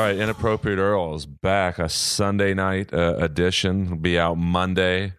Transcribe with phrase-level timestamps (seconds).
[0.00, 1.78] All right, Inappropriate Earl is back.
[1.78, 5.12] A Sunday night uh, edition will be out Monday.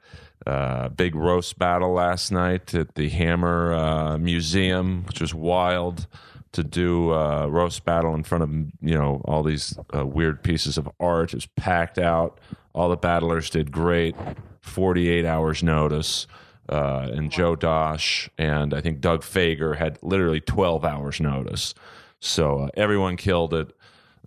[0.48, 6.08] Uh, big roast battle last night at the Hammer uh, Museum, which was wild
[6.54, 8.50] to do a roast battle in front of
[8.82, 11.32] you know all these uh, weird pieces of art.
[11.32, 12.40] It was packed out.
[12.74, 14.16] All the battlers did great.
[14.62, 16.26] Forty-eight hours notice.
[16.68, 21.76] Uh, and Joe Dosh and I think Doug Fager had literally 12 hours notice.
[22.20, 23.76] So uh, everyone killed it.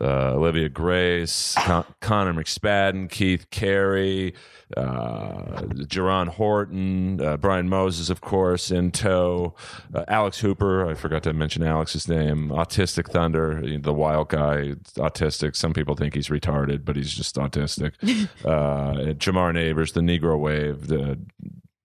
[0.01, 4.35] Uh, Olivia Grace, Con- Connor McSpadden, Keith Carey,
[4.77, 9.55] uh, Jerron Horton, uh, Brian Moses, of course, in tow.
[9.95, 12.49] Uh, Alex Hooper, I forgot to mention Alex's name.
[12.49, 15.55] Autistic Thunder, the wild guy, autistic.
[15.55, 17.93] Some people think he's retarded, but he's just autistic.
[18.45, 21.21] uh, Jamar Neighbors, the Negro Wave, the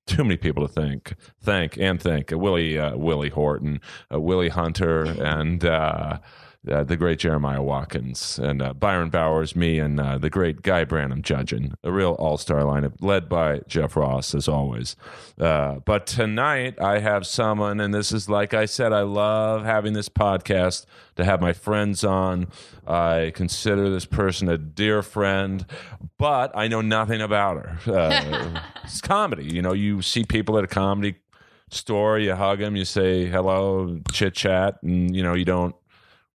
[0.07, 2.31] too many people to thank, thank and thank.
[2.31, 3.79] Willie, uh, Willie Horton,
[4.11, 5.63] uh, Willie Hunter, and
[6.67, 10.83] uh, the great Jeremiah Watkins, and uh, Byron Bowers, me, and uh, the great Guy
[10.83, 11.73] Branham judging.
[11.83, 14.97] A real all star lineup led by Jeff Ross, as always.
[15.39, 19.93] Uh, but tonight I have someone, and this is like I said, I love having
[19.93, 22.47] this podcast to have my friends on.
[22.85, 25.65] I consider this person a dear friend,
[26.17, 27.93] but I know nothing about her.
[27.93, 29.45] Uh, it's comedy.
[29.45, 31.15] You know, you see people at a comedy
[31.71, 35.75] store, you hug them, you say hello, chit chat, and you know, you don't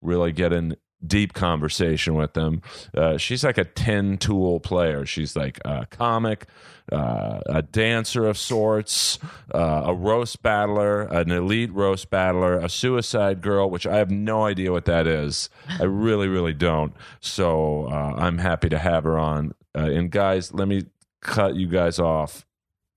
[0.04, 2.62] really get in deep conversation with them.
[2.96, 5.04] Uh, she's like a 10 tool player.
[5.04, 6.46] She's like a comic,
[6.92, 9.18] uh, a dancer of sorts,
[9.54, 14.44] uh, a roast battler, an elite roast battler, a suicide girl, which I have no
[14.44, 15.50] idea what that is.
[15.78, 16.94] I really, really don't.
[17.20, 19.54] So uh, I'm happy to have her on.
[19.76, 20.84] Uh, and guys, let me
[21.20, 22.46] cut you guys off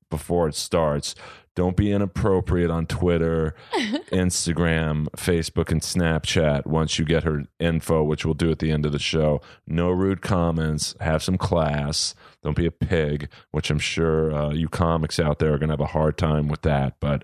[0.10, 1.16] before it starts.
[1.58, 3.56] Don't be inappropriate on Twitter,
[4.12, 8.86] Instagram, Facebook, and Snapchat once you get her info, which we'll do at the end
[8.86, 9.42] of the show.
[9.66, 10.94] No rude comments.
[11.00, 12.14] Have some class.
[12.44, 15.74] Don't be a pig, which I'm sure uh, you comics out there are going to
[15.74, 16.98] have a hard time with that.
[17.00, 17.24] But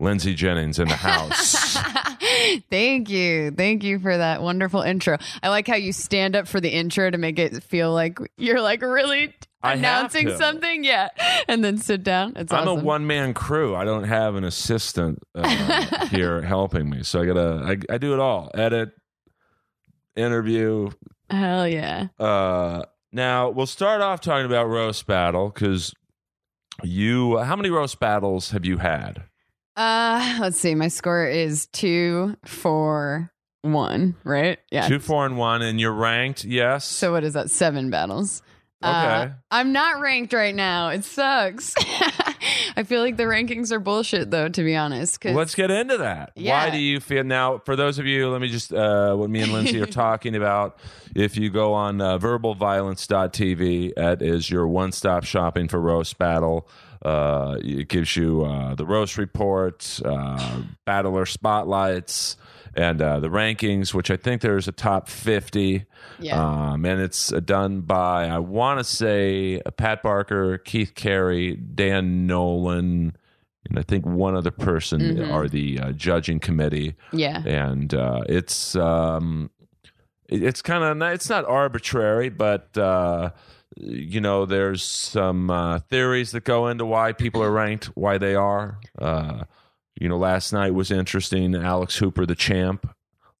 [0.00, 1.76] Lindsay Jennings in the house.
[2.70, 3.50] Thank you.
[3.50, 5.18] Thank you for that wonderful intro.
[5.42, 8.60] I like how you stand up for the intro to make it feel like you're
[8.60, 10.84] like really I announcing something.
[10.84, 11.08] Yeah.
[11.48, 12.32] And then sit down.
[12.36, 12.80] It's I'm awesome.
[12.80, 13.76] a one man crew.
[13.76, 17.62] I don't have an assistant uh, here helping me, so I gotta.
[17.64, 18.92] I, I do it all: edit,
[20.16, 20.90] interview.
[21.28, 22.08] Hell yeah.
[22.18, 25.92] Uh, now we'll start off talking about roast battle because
[26.82, 27.38] you.
[27.38, 29.24] How many roast battles have you had?
[29.76, 30.74] Uh let's see.
[30.74, 33.30] My score is two, four,
[33.62, 34.58] one, right?
[34.70, 34.88] Yeah.
[34.88, 36.44] Two, four, and one, and you're ranked.
[36.44, 36.84] Yes.
[36.84, 37.50] So what is that?
[37.50, 38.42] Seven battles.
[38.82, 39.34] Uh, Okay.
[39.50, 40.88] I'm not ranked right now.
[40.88, 41.74] It sucks.
[42.76, 44.48] I feel like the rankings are bullshit, though.
[44.48, 46.32] To be honest, Let's get into that.
[46.34, 47.58] Why do you feel now?
[47.58, 50.78] For those of you, let me just uh, what me and Lindsay are talking about.
[51.14, 56.66] If you go on uh, verbalviolence.tv, that is your one-stop shopping for roast battle.
[57.02, 62.36] Uh, it gives you uh, the roast report, uh, battler spotlights,
[62.74, 63.94] and uh, the rankings.
[63.94, 65.86] Which I think there's a top fifty.
[66.18, 66.42] Yeah.
[66.72, 71.56] Um, and it's uh, done by I want to say uh, Pat Barker, Keith Carey,
[71.56, 73.16] Dan Nolan
[73.68, 75.32] and I think one other person Mhm.
[75.32, 77.42] are the uh, judging committee, yeah.
[77.44, 79.50] and uh, it's um,
[80.30, 83.30] it- it's kind of it's not arbitrary, but uh,
[83.82, 88.34] you know there's some uh, theories that go into why people are ranked, why they
[88.34, 88.78] are.
[88.98, 89.44] Uh,
[89.98, 91.54] you know, last night was interesting.
[91.54, 92.88] Alex Hooper, the champ,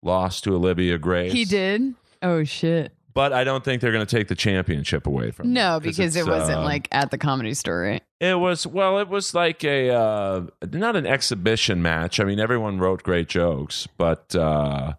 [0.02, 1.32] lost to Olivia Grace.
[1.32, 1.94] He did.
[2.22, 2.92] Oh shit.
[3.14, 5.52] but I don't think they're going to take the championship away from.
[5.52, 8.02] No, them, because it wasn't uh, like at the comedy store, right?
[8.20, 8.98] It was well.
[8.98, 12.20] It was like a uh, not an exhibition match.
[12.20, 14.92] I mean, everyone wrote great jokes, but uh,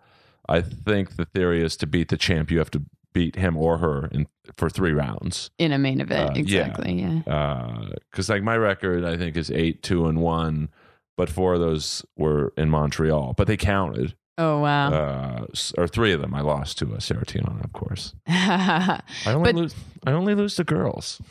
[0.50, 2.82] I think the theory is to beat the champ, you have to
[3.14, 5.52] beat him or her in, for three rounds.
[5.58, 6.40] In a main event, Uh, yeah.
[6.40, 6.94] exactly.
[7.02, 7.86] Yeah.
[8.12, 10.70] Because like my record, I think is eight two and one,
[11.18, 14.16] but four of those were in Montreal, but they counted.
[14.38, 14.92] Oh wow.
[14.94, 15.46] Uh,
[15.78, 18.14] or three of them, I lost to a Sarah Tiana, of course.
[18.28, 19.76] I only But- lose.
[20.06, 21.22] I only lose to girls.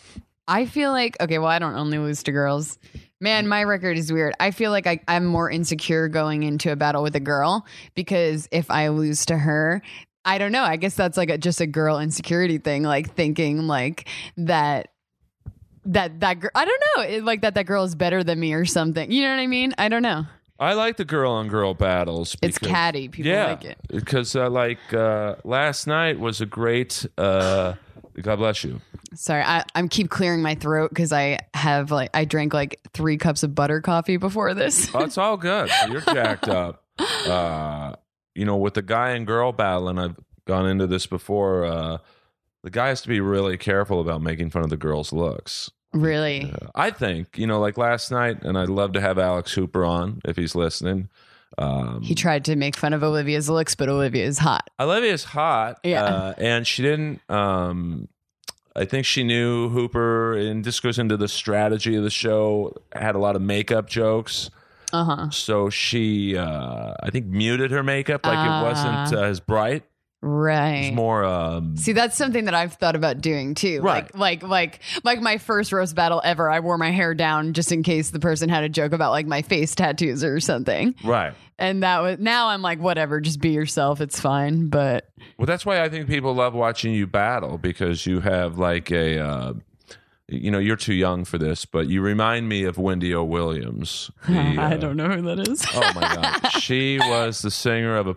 [0.46, 1.38] I feel like okay.
[1.38, 2.78] Well, I don't only lose to girls.
[3.20, 4.32] Man, my record is weird.
[4.40, 8.48] I feel like I, I'm more insecure going into a battle with a girl because
[8.50, 9.82] if I lose to her,
[10.24, 10.62] I don't know.
[10.62, 14.88] I guess that's like a, just a girl insecurity thing, like thinking like that
[15.86, 16.50] that that girl.
[16.54, 19.10] I don't know, it, like that that girl is better than me or something.
[19.10, 19.74] You know what I mean?
[19.78, 20.26] I don't know.
[20.58, 22.36] I like the girl on girl battles.
[22.42, 23.08] It's because- catty.
[23.08, 23.78] People yeah, like it.
[23.88, 27.06] because uh, like uh, last night was a great.
[27.16, 27.74] Uh,
[28.20, 28.80] God bless you.
[29.14, 33.16] Sorry, I, I'm keep clearing my throat because I have like I drank like three
[33.16, 34.90] cups of butter coffee before this.
[34.94, 35.70] Oh, it's all good.
[35.88, 36.84] You're jacked up.
[37.26, 37.94] Uh,
[38.34, 40.16] you know, with the guy and girl battling, I've
[40.46, 41.64] gone into this before.
[41.64, 41.98] Uh,
[42.62, 45.70] the guy has to be really careful about making fun of the girl's looks.
[45.92, 46.52] Really?
[46.52, 49.84] Uh, I think you know, like last night, and I'd love to have Alex Hooper
[49.84, 51.08] on if he's listening.
[51.58, 54.70] Um, He tried to make fun of Olivia's looks, but Olivia's hot.
[54.78, 56.04] Olivia's hot, Yeah.
[56.04, 57.20] uh, and she didn't.
[57.28, 58.08] Um,
[58.76, 62.72] I think she knew Hooper, and this goes into the strategy of the show.
[62.92, 64.48] Had a lot of makeup jokes,
[64.92, 65.30] Uh huh.
[65.30, 68.60] so she, uh, I think, muted her makeup like Ah.
[68.60, 69.84] it wasn't uh, as bright.
[70.22, 70.88] Right.
[70.88, 71.24] was more.
[71.24, 73.80] Um, See, that's something that I've thought about doing too.
[73.80, 74.14] Right.
[74.14, 76.50] Like, like, like, like my first roast battle ever.
[76.50, 79.26] I wore my hair down just in case the person had a joke about like
[79.26, 80.94] my face tattoos or something.
[81.04, 81.32] right.
[81.58, 84.00] And that was now I'm like, whatever, just be yourself.
[84.02, 84.68] It's fine.
[84.68, 85.08] But
[85.38, 89.18] Well, that's why I think people love watching you battle because you have like a.
[89.18, 89.52] Uh,
[90.30, 93.24] you know, you're too young for this, but you remind me of Wendy O.
[93.24, 94.10] Williams.
[94.28, 95.64] the, I uh, don't know who that is.
[95.74, 98.16] Oh my god, she was the singer of a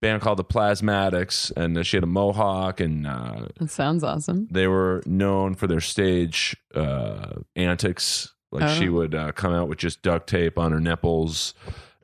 [0.00, 4.46] band called the Plasmatics, and uh, she had a mohawk, and uh, that sounds awesome.
[4.50, 8.32] they were known for their stage uh, antics.
[8.52, 8.92] Like she Oh.
[8.92, 11.52] would uh, come out with just duct tape on her nipples.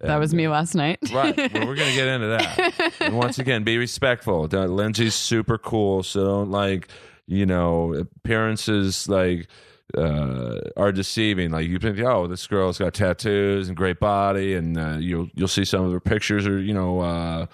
[0.01, 0.99] That was me last night.
[1.13, 1.37] Right.
[1.37, 2.93] Well, we're gonna get into that.
[3.01, 4.49] and once again, be respectful.
[4.53, 6.89] Uh, Lindsay's super cool, so don't like
[7.27, 9.47] you know appearances like
[9.97, 11.51] uh, are deceiving.
[11.51, 15.49] Like you think, oh, this girl's got tattoos and great body, and uh, you'll you'll
[15.49, 17.01] see some of her pictures are you know.
[17.01, 17.47] Uh,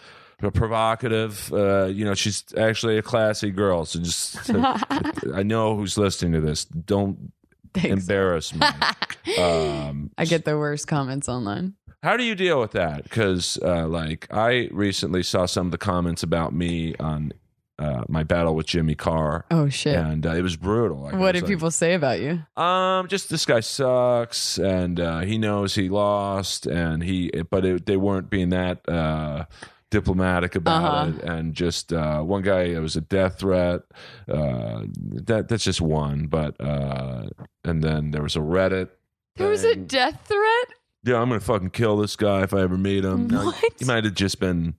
[0.53, 4.39] provocative uh you know she's actually a classy girl so just
[5.35, 7.33] i know who's listening to this don't
[7.75, 8.03] Thanks.
[8.03, 8.65] embarrass me
[9.39, 11.75] um I get the worst comments online.
[12.05, 13.03] how do you deal with that?
[13.03, 17.33] Because, uh, like, I recently saw some of the comments about me on
[17.79, 19.95] uh, my battle with Jimmy Carr, Oh shit.
[19.97, 20.99] and uh, it was brutal.
[21.03, 22.43] Like, what did like, people say about you?
[22.63, 27.87] Um, just this guy sucks, and uh, he knows he lost, and he, but it,
[27.87, 29.45] they weren't being that uh,
[29.91, 31.13] diplomatic about Uh-huh.
[31.19, 33.83] it, and just uh, one guy, it was a death threat.
[34.29, 34.83] Uh,
[35.27, 37.29] that that's just one, but uh,
[37.65, 38.89] and then there was a Reddit.
[39.37, 40.69] There was a death threat?
[41.05, 43.29] Yeah, I'm gonna fucking kill this guy if I ever meet him.
[43.29, 43.65] Now, What?
[43.79, 44.75] He might have just been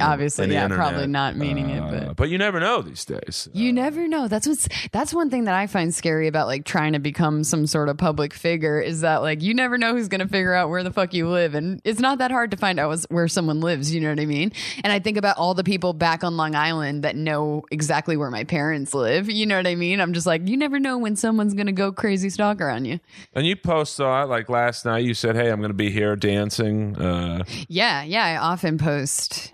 [0.00, 3.48] obviously, yeah, internet, probably not meaning it, uh, but but you never know these days.
[3.52, 4.28] You never know.
[4.28, 7.66] That's what's that's one thing that I find scary about like trying to become some
[7.66, 10.68] sort of public figure is that like you never know who's going to figure out
[10.68, 13.60] where the fuck you live and it's not that hard to find out where someone
[13.60, 14.52] lives, you know what I mean?
[14.84, 18.30] And I think about all the people back on Long Island that know exactly where
[18.30, 20.00] my parents live, you know what I mean?
[20.00, 23.00] I'm just like you never know when someone's going to go crazy stalker on you.
[23.34, 24.28] And you post a lot.
[24.28, 28.36] Like last night, you said, "Hey, I'm gonna be here dancing." Uh, Yeah, yeah, I
[28.36, 29.52] often post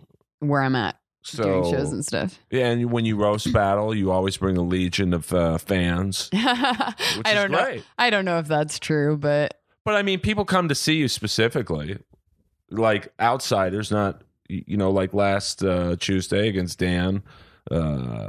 [0.49, 2.39] where I'm at so doing shows and stuff.
[2.51, 6.29] yeah, and when you roast battle, you always bring a legion of uh, fans.
[6.35, 6.95] I
[7.25, 7.65] don't know.
[7.65, 7.85] great.
[7.99, 11.09] I don't know if that's true, but But I mean, people come to see you
[11.09, 11.99] specifically,
[12.71, 17.23] like outsiders, not you know, like last uh, Tuesday against Dan.
[17.71, 18.29] Uh,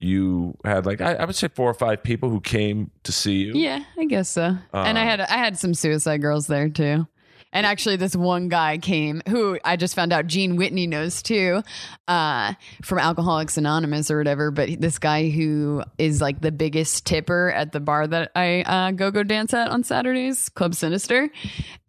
[0.00, 3.44] you had like I, I would say four or five people who came to see
[3.44, 3.52] you.
[3.54, 4.56] Yeah, I guess so.
[4.72, 7.06] and I Uh, had I had some suicide girls there too.
[7.52, 11.62] And actually, this one guy came who I just found out Gene Whitney knows too,
[12.08, 14.50] uh, from Alcoholics Anonymous or whatever.
[14.50, 18.90] But this guy who is like the biggest tipper at the bar that I uh,
[18.92, 21.30] go go dance at on Saturdays, Club Sinister,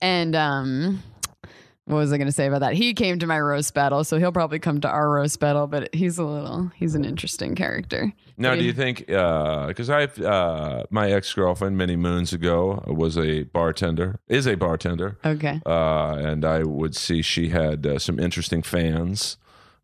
[0.01, 1.03] and um,
[1.85, 2.73] what was I going to say about that?
[2.73, 5.67] He came to my roast battle, so he'll probably come to our roast battle.
[5.67, 8.13] But he's a little, he's an interesting character.
[8.37, 9.05] Now, But do he- you think?
[9.07, 15.17] Because I've uh, my ex girlfriend many moons ago was a bartender, is a bartender,
[15.25, 15.59] Okay.
[15.65, 19.37] uh, and I would see she had uh, some interesting fans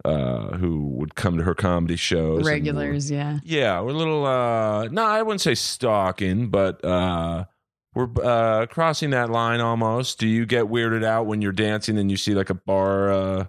[0.05, 2.37] uh, who would come to her comedy shows.
[2.39, 3.39] and Regulars, yeah.
[3.43, 4.25] yeah, we're a little.
[4.25, 7.43] Uh, no, I wouldn't say stalking, but uh,
[7.93, 10.19] we're uh, crossing that line almost.
[10.19, 13.45] Do you get weirded out when you're dancing and you see like a bar, uh,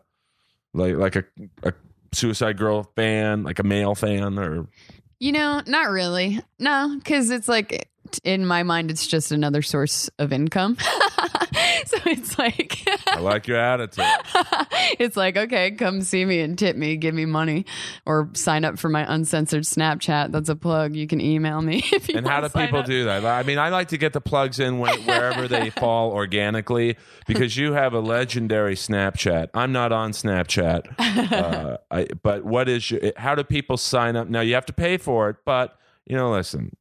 [0.73, 1.25] like like a,
[1.63, 1.73] a
[2.13, 4.67] Suicide Girl fan, like a male fan, or
[5.19, 6.41] You know, not really.
[6.59, 7.89] No, because it's like
[8.25, 10.77] in my mind, it's just another source of income.
[11.87, 14.05] so it's like, I like your attitude.
[14.99, 17.67] it's like, okay, come see me and tip me, give me money,
[18.07, 20.33] or sign up for my uncensored Snapchat.
[20.33, 20.95] That's a plug.
[20.95, 22.87] You can email me if you And how do want to sign people up.
[22.87, 23.25] do that?
[23.25, 26.97] I mean, I like to get the plugs in wherever they fall organically
[27.27, 29.49] because you have a legendary Snapchat.
[29.55, 33.01] I'm not on Snapchat, uh, I, but what is your?
[33.17, 34.29] How do people sign up?
[34.29, 36.77] Now you have to pay for it, but you know, listen,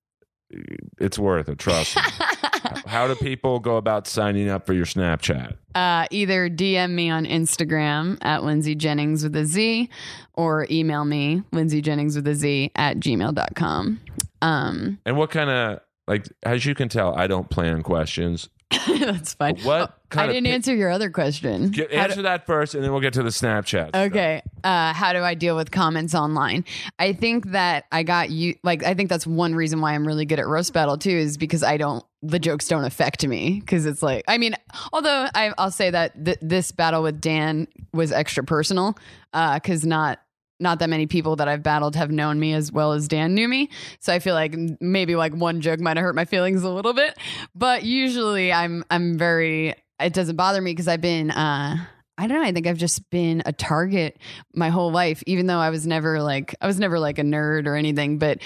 [0.99, 1.57] it's worth it.
[1.59, 2.01] Trust me.
[2.85, 5.55] how do people go about signing up for your Snapchat?
[5.75, 9.89] Uh, either DM me on Instagram at Lindsay Jennings with a Z
[10.33, 13.99] or email me, Lindsay Jennings with a Z at gmail.com.
[14.41, 18.49] Um, And what kind of like, as you can tell, I don't plan questions.
[18.99, 19.57] That's fine.
[19.61, 21.69] What Oh, I didn't answer your other question.
[21.69, 23.95] Get, How do- answer that first, and then we'll get to the Snapchat.
[23.95, 24.41] Okay.
[24.63, 26.65] Uh, how do I deal with comments online?
[26.97, 28.55] I think that I got you.
[28.63, 31.37] Like, I think that's one reason why I'm really good at roast battle too, is
[31.37, 32.03] because I don't.
[32.21, 34.23] The jokes don't affect me because it's like.
[34.27, 34.55] I mean,
[34.91, 38.97] although I, I'll say that th- this battle with Dan was extra personal,
[39.31, 40.19] because not.
[40.59, 43.47] Not that many people that I've battled have known me as well as Dan knew
[43.47, 43.69] me.
[43.99, 46.93] So I feel like maybe like one joke might have hurt my feelings a little
[46.93, 47.17] bit.
[47.55, 51.77] But usually I'm I'm very it doesn't bother me because I've been uh
[52.19, 52.45] I don't know.
[52.45, 54.17] I think I've just been a target
[54.53, 57.65] my whole life, even though I was never like I was never like a nerd
[57.65, 58.17] or anything.
[58.17, 58.39] But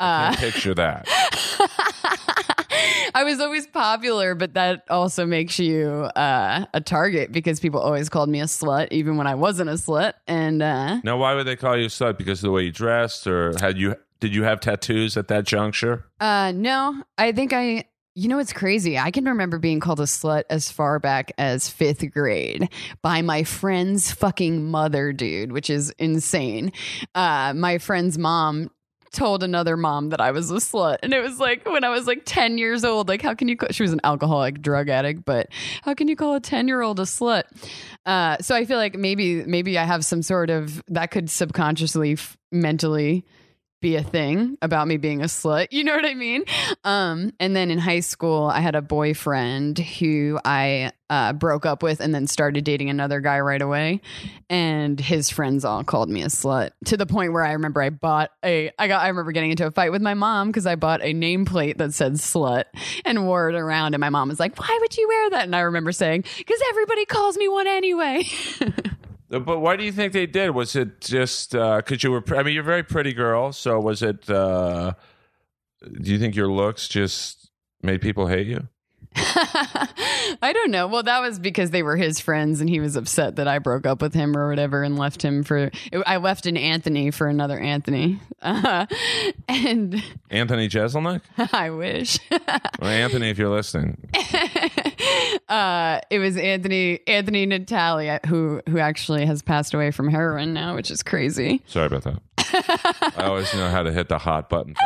[0.00, 1.06] uh, picture that.
[3.14, 8.08] I was always popular, but that also makes you uh, a target because people always
[8.08, 10.14] called me a slut, even when I wasn't a slut.
[10.26, 12.18] And uh, Now, why would they call you a slut?
[12.18, 15.44] Because of the way you dressed, or had you did you have tattoos at that
[15.46, 16.04] juncture?
[16.20, 17.84] uh, no, I think I.
[18.16, 18.98] You know what's crazy?
[18.98, 22.68] I can remember being called a slut as far back as fifth grade
[23.02, 26.72] by my friend's fucking mother, dude, which is insane.
[27.14, 28.70] Uh, my friend's mom
[29.12, 30.98] told another mom that I was a slut.
[31.02, 33.56] And it was like when I was like 10 years old, like, how can you
[33.56, 35.48] call, she was an alcoholic drug addict, but
[35.82, 37.44] how can you call a 10 year old a slut?
[38.06, 42.12] Uh, so I feel like maybe, maybe I have some sort of, that could subconsciously,
[42.12, 43.24] f- mentally
[43.80, 45.68] be a thing about me being a slut.
[45.70, 46.44] You know what I mean?
[46.84, 51.82] Um, and then in high school, I had a boyfriend who I uh, broke up
[51.82, 54.00] with and then started dating another guy right away.
[54.48, 57.90] And his friends all called me a slut to the point where I remember I
[57.90, 60.76] bought a, I got, I remember getting into a fight with my mom because I
[60.76, 62.64] bought a nameplate that said slut
[63.04, 63.94] and wore it around.
[63.94, 65.44] And my mom was like, why would you wear that?
[65.44, 68.24] And I remember saying, because everybody calls me one anyway.
[69.32, 70.50] Uh, But why do you think they did?
[70.50, 72.20] Was it just because you were?
[72.20, 73.52] Pre- I mean, you're a very pretty girl.
[73.52, 74.28] So was it?
[74.28, 74.94] Uh,
[76.00, 77.50] do you think your looks just
[77.82, 78.68] made people hate you?
[80.42, 80.86] I don't know.
[80.86, 83.84] Well, that was because they were his friends, and he was upset that I broke
[83.84, 85.70] up with him or whatever, and left him for.
[86.06, 88.86] I left an Anthony for another Anthony, uh,
[89.48, 91.22] and Anthony Jeselnik?
[91.52, 92.18] I wish.
[92.30, 93.96] Well, Anthony, if you're listening,
[95.50, 100.76] uh, it was Anthony Anthony Natalia who who actually has passed away from heroin now,
[100.76, 101.60] which is crazy.
[101.66, 102.22] sorry about that.
[103.18, 104.74] I always know how to hit the hot button.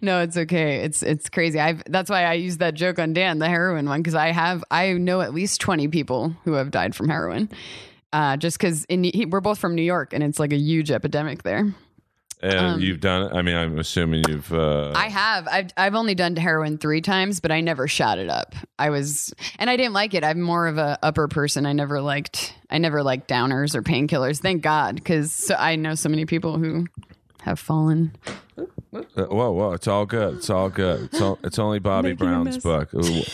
[0.00, 0.76] No, it's okay.
[0.76, 1.58] It's it's crazy.
[1.58, 4.62] I've that's why I used that joke on Dan, the heroin one, because I have
[4.70, 7.48] I know at least twenty people who have died from heroin.
[8.12, 11.74] Uh, just because we're both from New York and it's like a huge epidemic there.
[12.40, 13.36] And you've done.
[13.36, 14.52] I mean, I'm assuming you've.
[14.52, 15.48] Uh, Um, I have.
[15.48, 18.54] I've I've only done heroin three times, but I never shot it up.
[18.78, 20.22] I was, and I didn't like it.
[20.22, 21.66] I'm more of a upper person.
[21.66, 22.54] I never liked.
[22.70, 24.40] I never liked downers or painkillers.
[24.40, 26.86] Thank God, because I know so many people who
[27.40, 28.12] have fallen.
[28.92, 29.72] Uh, whoa, whoa!
[29.72, 30.34] It's all good.
[30.38, 31.04] It's all good.
[31.04, 32.62] It's all, It's only Bobby Making a Brown's mess.
[32.62, 32.94] book.
[32.94, 33.22] Ooh.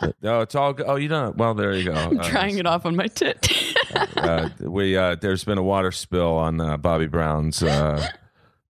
[0.00, 0.86] Uh, no, it's all good.
[0.88, 1.36] Oh, you don't.
[1.36, 1.92] Well, there you go.
[1.92, 3.50] I'm trying it off on my tit.
[4.16, 8.06] uh, we uh, there's been a water spill on uh, Bobby Brown's, uh,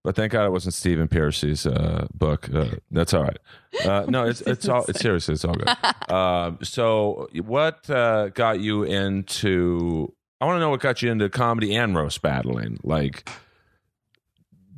[0.02, 2.48] but thank God it wasn't Stephen Pearcy's uh, book.
[2.52, 3.38] Uh, that's all right.
[3.84, 5.68] Uh, no, it's it's all it's seriously it's all good.
[6.10, 10.10] Um, so, what uh, got you into?
[10.40, 12.78] I want to know what got you into comedy and roast battling.
[12.82, 13.28] Like,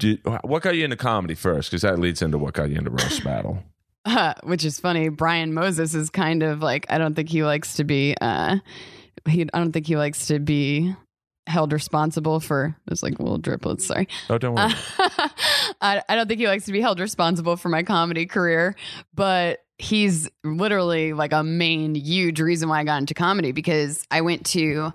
[0.00, 1.70] did, what got you into comedy first?
[1.70, 3.62] Because that leads into what got you into roast battle.
[4.04, 5.08] uh, which is funny.
[5.08, 8.16] Brian Moses is kind of like I don't think he likes to be.
[8.20, 8.56] Uh,
[9.28, 10.92] he I don't think he likes to be
[11.46, 12.76] held responsible for.
[12.86, 13.82] There's like little driplets.
[13.82, 14.08] Sorry.
[14.28, 14.72] Oh, don't worry.
[15.80, 18.74] I, I don't think he likes to be held responsible for my comedy career,
[19.14, 24.20] but he's literally like a main huge reason why I got into comedy because I
[24.20, 24.92] went to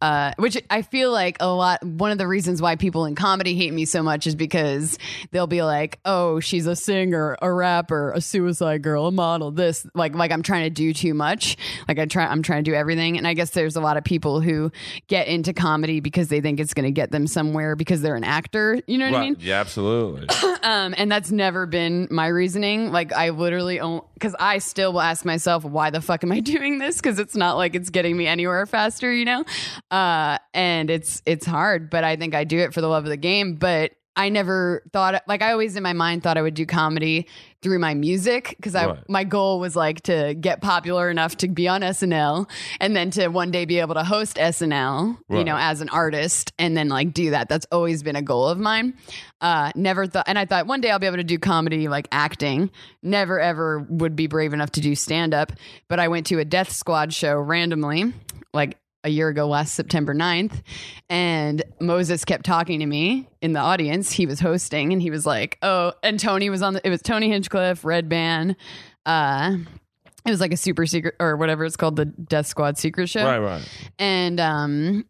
[0.00, 3.56] uh which I feel like a lot one of the reasons why people in comedy
[3.56, 4.96] hate me so much is because
[5.32, 9.86] they'll be like, "Oh, she's a singer, a rapper, a suicide girl, a model, this."
[9.94, 11.56] Like like I'm trying to do too much.
[11.88, 14.04] Like I try I'm trying to do everything and I guess there's a lot of
[14.04, 14.70] people who
[15.08, 18.24] get into comedy because they think it's going to get them somewhere because they're an
[18.24, 19.36] actor, you know what I mean?
[19.40, 20.28] Yeah, absolutely.
[20.60, 22.90] Um, and that's never been my reasoning.
[22.90, 23.78] Like I literally,
[24.18, 26.96] because I still will ask myself, why the fuck am I doing this?
[26.96, 29.44] Because it's not like it's getting me anywhere faster, you know.
[29.90, 33.10] Uh, and it's it's hard, but I think I do it for the love of
[33.10, 33.54] the game.
[33.54, 37.28] But I never thought, like I always in my mind thought I would do comedy
[37.62, 39.08] through my music because I Right.
[39.08, 42.48] my goal was like to get popular enough to be on SNL
[42.80, 46.52] and then to one day be able to host SNL, you know, as an artist
[46.58, 47.48] and then like do that.
[47.48, 48.94] That's always been a goal of mine.
[49.40, 52.08] Uh, never thought, and I thought one day I'll be able to do comedy like
[52.12, 52.70] acting.
[53.02, 55.52] Never ever would be brave enough to do stand up.
[55.88, 58.12] But I went to a Death Squad show randomly,
[58.52, 60.62] like a year ago, last September 9th.
[61.08, 64.12] And Moses kept talking to me in the audience.
[64.12, 67.02] He was hosting and he was like, Oh, and Tony was on the, it was
[67.02, 68.54] Tony Hinchcliffe, Redban,
[69.06, 69.56] uh,
[70.26, 73.24] it was like a super secret or whatever it's called, the Death Squad secret show.
[73.24, 73.90] Right, right.
[73.98, 75.06] and um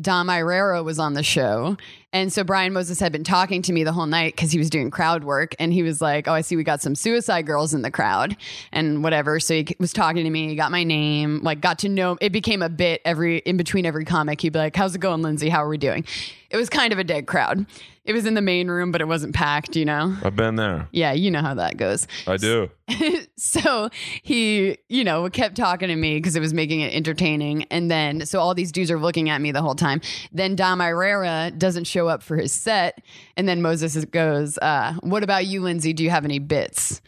[0.00, 1.76] Dom Irrera was on the show.
[2.12, 4.68] And so Brian Moses had been talking to me the whole night because he was
[4.68, 5.54] doing crowd work.
[5.58, 8.36] And he was like, Oh, I see we got some suicide girls in the crowd
[8.72, 9.40] and whatever.
[9.40, 12.30] So he was talking to me, he got my name, like got to know it
[12.30, 14.40] became a bit every in between every comic.
[14.40, 15.48] He'd be like, How's it going, Lindsay?
[15.48, 16.04] How are we doing?
[16.50, 17.66] It was kind of a dead crowd.
[18.04, 20.16] It was in the main room, but it wasn't packed, you know?
[20.24, 20.88] I've been there.
[20.90, 22.68] Yeah, you know how that goes I do.
[23.36, 23.90] so
[24.22, 27.62] he, you know, kept talking to me because it was making it entertaining.
[27.64, 30.00] And then, so all these dudes are looking at me the whole time.
[30.32, 33.02] Then Dom Irrera doesn't show up for his set.
[33.36, 35.92] And then Moses goes, uh, What about you, Lindsay?
[35.92, 37.00] Do you have any bits?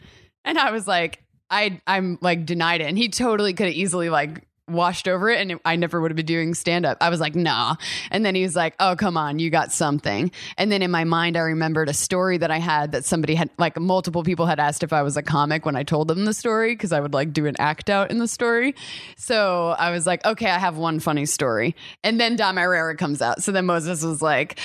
[0.43, 2.85] And I was like, I, I'm like denied it.
[2.85, 6.11] And he totally could have easily like washed over it and it, I never would
[6.11, 6.97] have been doing stand up.
[7.01, 7.75] I was like, nah.
[8.09, 10.31] And then he was like, oh, come on, you got something.
[10.57, 13.49] And then in my mind, I remembered a story that I had that somebody had,
[13.57, 16.33] like, multiple people had asked if I was a comic when I told them the
[16.33, 18.75] story because I would like do an act out in the story.
[19.17, 21.75] So I was like, okay, I have one funny story.
[22.03, 23.43] And then Dom Irrera comes out.
[23.43, 24.59] So then Moses was like,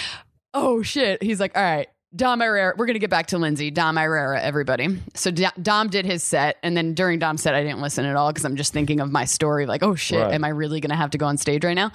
[0.54, 1.22] oh shit.
[1.22, 1.88] He's like, all right.
[2.16, 3.70] Dom Irrera, we're going to get back to Lindsay.
[3.70, 5.00] Dom Irrera, everybody.
[5.14, 6.56] So D- Dom did his set.
[6.64, 9.12] And then during Dom's set, I didn't listen at all because I'm just thinking of
[9.12, 9.64] my story.
[9.66, 10.32] Like, oh shit, Right.
[10.34, 11.92] am I really going to have to go on stage right now?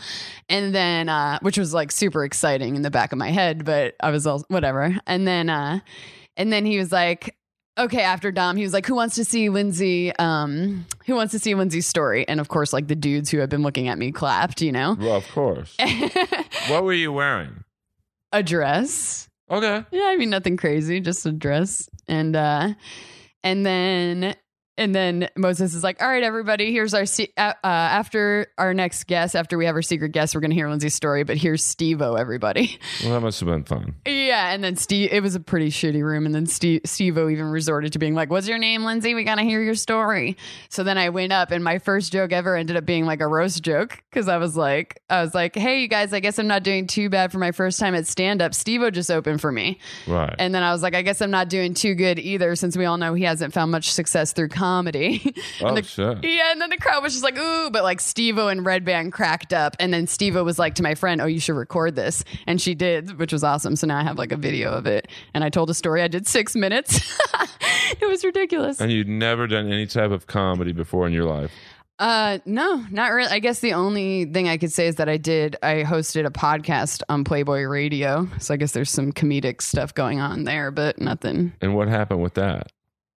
[0.48, 3.96] And then, uh, which was like super exciting in the back of my head, but
[4.00, 4.96] I was all, whatever.
[5.06, 5.80] And then, uh,
[6.38, 7.36] and then he was like,
[7.78, 10.16] okay, after Dom, he was like, who wants to see Lindsay?
[10.16, 12.26] Um, who wants to see Lindsay's story?
[12.26, 14.96] And of course, like the dudes who had been looking at me clapped, you know,
[14.98, 15.76] Well, of course.
[16.70, 17.66] what were you wearing?
[18.32, 19.30] a dress.
[19.50, 19.86] Okay.
[19.92, 21.90] Yeah, I mean nothing crazy, just a dress.
[22.08, 22.74] And uh
[23.44, 24.36] and then
[24.78, 28.74] and then Moses is like, "All right, everybody, here's our se- uh, uh, after our
[28.74, 29.36] next guest.
[29.36, 31.24] After we have our secret guest, we're gonna hear Lindsay's story.
[31.24, 32.80] But here's Steve-O, everybody.
[33.04, 33.96] Well, that must have been fun.
[34.06, 35.10] yeah, and then Steve.
[35.12, 38.30] It was a pretty shitty room, and then Steve Steve-O even resorted to being like,
[38.30, 39.14] "What's your name, Lindsay?
[39.14, 40.38] We gotta hear your story."
[40.70, 43.28] So then I went up, and my first joke ever ended up being like a
[43.28, 46.48] roast joke because I was like, I was like, "Hey, you guys, I guess I'm
[46.48, 48.54] not doing too bad for my first time at stand up.
[48.54, 50.34] Steve-O just opened for me." Right.
[50.40, 52.86] And then I was like, I guess I'm not doing too good either, since we
[52.86, 54.65] all know he hasn't found much success through comedy.
[55.62, 56.24] oh, and the, shit.
[56.24, 59.54] yeah, and then the crowd was just like, ooh, but like Steve-O and Redban cracked
[59.54, 59.76] up.
[59.80, 62.24] And then Steve-O was like to my friend, oh, you should record this.
[62.48, 63.76] And she did, which was awesome.
[63.76, 65.08] So now I have like a video of it.
[65.34, 66.02] And I told a story.
[66.02, 67.20] I did six minutes.
[68.02, 68.80] it was ridiculous.
[68.82, 71.52] And you'd never done any type of comedy before in your life.
[71.98, 73.30] Uh, no, not really.
[73.30, 76.30] I guess the only thing I could say is that I did, I hosted a
[76.30, 78.28] podcast on Playboy Radio.
[78.40, 82.22] So I guess there's some comedic stuff going on there, but nothing And what happened
[82.22, 82.72] with that?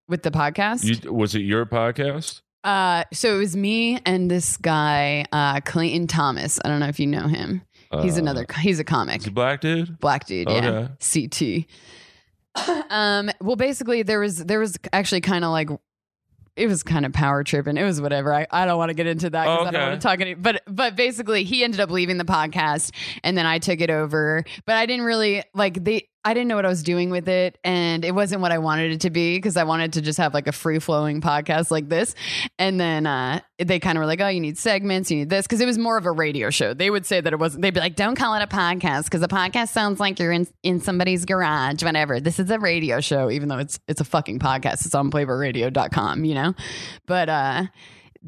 [0.09, 0.85] With the podcast.
[1.05, 2.41] You, was it your podcast?
[2.65, 6.59] Uh, so it was me and this guy, uh, Clayton Thomas.
[6.65, 7.63] I don't know if you know him.
[8.03, 8.47] He's Uh, another.
[8.61, 9.99] He's a comic, Is he a black dude?
[10.01, 10.49] black dude.
[10.51, 11.65] Yeah, CT.
[12.91, 13.31] um.
[13.41, 15.71] Well, basically, there was there was actually kind of like.
[16.57, 17.77] It was kind of power tripping.
[17.77, 18.35] It was whatever.
[18.35, 20.35] I, I don't want to get into that because I don't want to talk any.
[20.35, 22.91] But but basically, he ended up leaving the podcast,
[23.23, 24.43] and then I took it over.
[24.67, 26.09] But I didn't really like they.
[26.25, 28.93] I didn't know what I was doing with it, and it wasn't what I wanted
[28.93, 31.89] it to be because I wanted to just have like a free flowing podcast like
[31.89, 32.15] this.
[32.59, 35.47] And then uh, they kind of were like, "Oh, you need segments, you need this,"
[35.47, 36.75] because it was more of a radio show.
[36.75, 37.63] They would say that it wasn't.
[37.63, 40.47] They'd be like, "Don't call it a podcast because a podcast sounds like you're in
[40.63, 44.41] in somebody's garage, whatever." This is a radio show, even though it's it's a fucking
[44.41, 44.85] podcast.
[44.85, 46.55] It's on PlayboyRadio.com, you know.
[47.07, 47.65] But uh,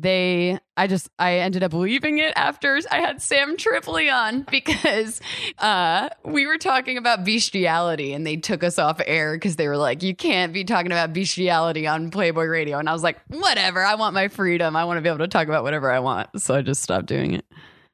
[0.01, 5.21] they, I just, I ended up leaving it after I had Sam Tripoli on because
[5.59, 9.77] uh, we were talking about bestiality and they took us off air because they were
[9.77, 12.79] like, you can't be talking about bestiality on Playboy Radio.
[12.79, 13.83] And I was like, whatever.
[13.83, 14.77] I want my freedom.
[14.77, 16.41] I want to be able to talk about whatever I want.
[16.41, 17.45] So I just stopped doing it.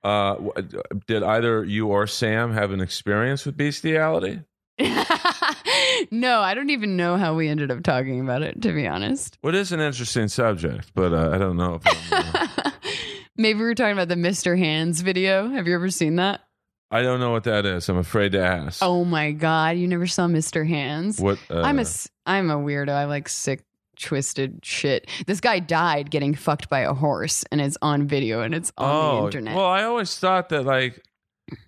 [0.04, 0.36] Uh,
[1.06, 4.40] did either you or Sam have an experience with bestiality?
[6.10, 9.38] no, I don't even know how we ended up talking about it, to be honest.
[9.42, 12.70] Well, it is an interesting subject, but uh, I don't know if uh,
[13.36, 14.56] Maybe we were talking about the Mr.
[14.58, 15.48] Hands video.
[15.48, 16.40] Have you ever seen that?
[16.90, 17.88] I don't know what that is.
[17.88, 18.80] I'm afraid to ask.
[18.82, 20.66] Oh my god, you never saw Mr.
[20.66, 21.18] Hands?
[21.20, 21.38] what?
[21.50, 21.84] Uh, I'm a
[22.24, 22.90] I'm a weirdo.
[22.90, 23.62] I like sick
[23.98, 25.08] twisted shit.
[25.26, 28.86] This guy died getting fucked by a horse and it's on video and it's on
[28.88, 29.56] the oh, internet.
[29.56, 31.02] well, I always thought that like.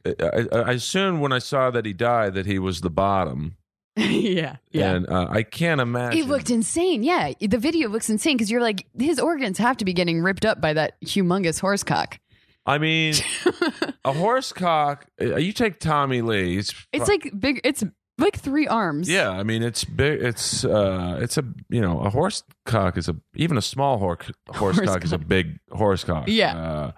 [0.04, 3.56] I, I, I assumed when I saw that he died that he was the bottom,
[4.11, 4.56] yeah.
[4.70, 4.94] Yeah.
[4.94, 6.20] and uh, I can't imagine.
[6.20, 7.02] It looked insane.
[7.02, 10.44] Yeah, the video looks insane because you're like, his organs have to be getting ripped
[10.44, 12.18] up by that humongous horse cock.
[12.66, 13.14] I mean,
[14.04, 15.06] a horse cock.
[15.20, 16.58] uh, You take Tommy Lee.
[16.58, 17.61] It's, It's like big.
[17.64, 17.82] It's
[18.18, 19.08] like three arms.
[19.08, 19.30] yeah.
[19.30, 20.20] I mean, it's big.
[20.22, 24.30] It's uh, it's a you know a horse cock is a even a small horse
[24.50, 26.24] horse, Horse cock, is a big horse cock.
[26.28, 26.56] Yeah.
[26.56, 26.92] Uh,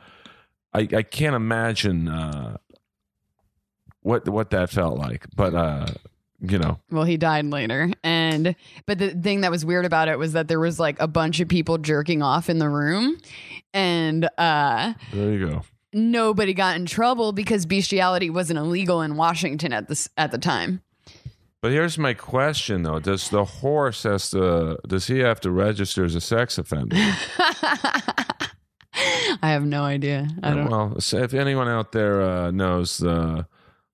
[0.74, 2.56] I I can't imagine uh,
[4.02, 5.86] what what that felt like, but uh,
[6.40, 8.54] you know, Well, he died later, and
[8.86, 11.40] but the thing that was weird about it was that there was like a bunch
[11.40, 13.16] of people jerking off in the room,
[13.74, 15.62] and uh, There you go.
[15.92, 20.82] nobody got in trouble because bestiality wasn't illegal in Washington at this at the time.
[21.62, 24.78] But here's my question though: Does the horse has to?
[24.88, 26.96] Does he have to register as a sex offender?
[29.42, 30.26] I have no idea.
[30.42, 30.70] I don't.
[30.70, 33.42] well, if anyone out there uh, knows, uh,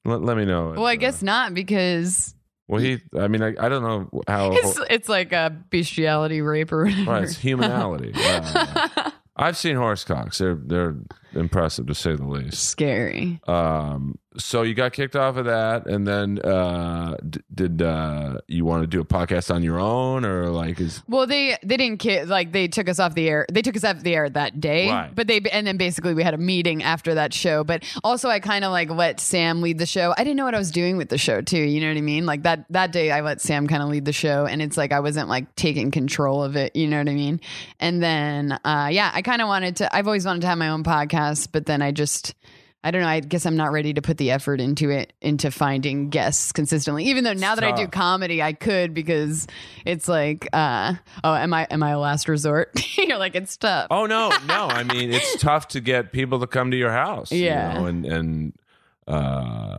[0.04, 0.74] let, let me know.
[0.76, 2.35] Well, I Uh, guess not because
[2.68, 2.98] Well, he.
[3.18, 4.50] I mean, I, I don't know how.
[4.52, 7.10] it's it's like a bestiality rape or whatever.
[7.10, 8.14] Right, it's humanality.
[9.38, 10.38] Uh, I've seen horse cocks.
[10.38, 10.96] They're they're
[11.34, 12.64] impressive to say the least.
[12.64, 13.38] Scary.
[13.46, 18.64] Um, so you got kicked off of that, and then uh, d- did uh, you
[18.64, 21.98] want to do a podcast on your own, or like is Well, they they didn't
[22.00, 23.46] ki- like they took us off the air.
[23.50, 25.14] They took us off the air that day, Right.
[25.14, 27.64] but they and then basically we had a meeting after that show.
[27.64, 30.12] But also, I kind of like let Sam lead the show.
[30.16, 31.58] I didn't know what I was doing with the show too.
[31.58, 32.26] You know what I mean?
[32.26, 34.92] Like that that day, I let Sam kind of lead the show, and it's like
[34.92, 36.76] I wasn't like taking control of it.
[36.76, 37.40] You know what I mean?
[37.80, 39.94] And then, uh, yeah, I kind of wanted to.
[39.96, 42.34] I've always wanted to have my own podcast, but then I just.
[42.86, 43.08] I don't know.
[43.08, 47.06] I guess I'm not ready to put the effort into it, into finding guests consistently.
[47.06, 49.48] Even though now that I do comedy, I could because
[49.84, 50.94] it's like, uh,
[51.24, 52.70] oh, am I am I a last resort?
[52.96, 53.88] You're like, it's tough.
[53.90, 54.68] Oh no, no.
[54.68, 57.32] I mean, it's tough to get people to come to your house.
[57.32, 57.74] you Yeah.
[57.74, 58.52] know, and and
[59.08, 59.78] uh,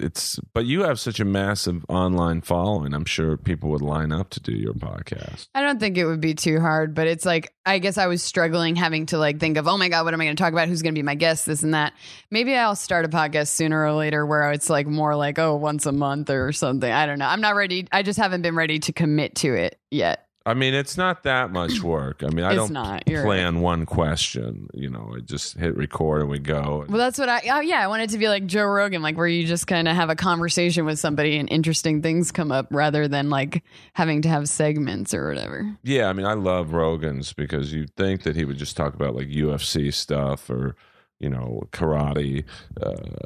[0.00, 2.94] it's but you have such a massive online following.
[2.94, 5.48] I'm sure people would line up to do your podcast.
[5.54, 8.22] I don't think it would be too hard, but it's like I guess I was
[8.22, 10.52] struggling having to like think of, oh my god, what am I going to talk
[10.52, 10.68] about?
[10.68, 11.46] Who's going to be my guest?
[11.46, 11.92] This and that.
[12.30, 15.86] Maybe I'll start a podcast sooner or later where it's like more like oh once
[15.86, 16.90] a month or something.
[16.90, 17.26] I don't know.
[17.26, 17.86] I'm not ready.
[17.92, 20.27] I just haven't been ready to commit to it yet.
[20.48, 22.22] I mean, it's not that much work.
[22.24, 23.04] I mean, I don't not.
[23.06, 24.68] Plan one question.
[24.74, 26.84] You know, I just hit record and we go.
[26.88, 27.40] Well, that's what I.
[27.50, 29.86] Oh yeah, I want it to be like Joe Rogan, like where you just kind
[29.88, 34.22] of have a conversation with somebody and interesting things come up rather than like having
[34.22, 35.76] to have segments or whatever.
[35.82, 39.14] Yeah, I mean, I love Rogan's because you'd think that he would just talk about
[39.14, 40.74] like UFC stuff or
[41.20, 42.44] you know karate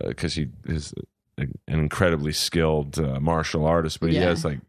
[0.06, 0.92] because he is
[1.38, 4.24] an incredibly skilled uh, martial artist, but he Yeah.
[4.24, 4.60] has like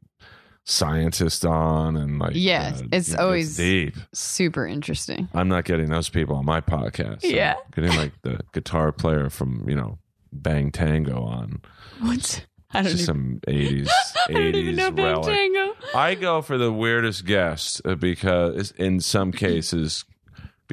[0.65, 3.95] scientists on and like Yeah, uh, it's always- deep.
[4.13, 5.27] Super interesting.
[5.33, 7.23] I'm not getting those people on my podcast.
[7.25, 7.55] I'm Yeah.
[7.75, 9.99] getting like the guitar player from you know
[10.31, 11.61] Bang Tango on.
[11.99, 12.45] What?
[12.71, 13.05] I don't Just even.
[13.05, 13.89] some 80s
[14.29, 15.25] I don't even know 80s Bang relic.
[15.27, 15.75] Tango.
[15.93, 20.05] I go for the weirdest guests uh, because in some cases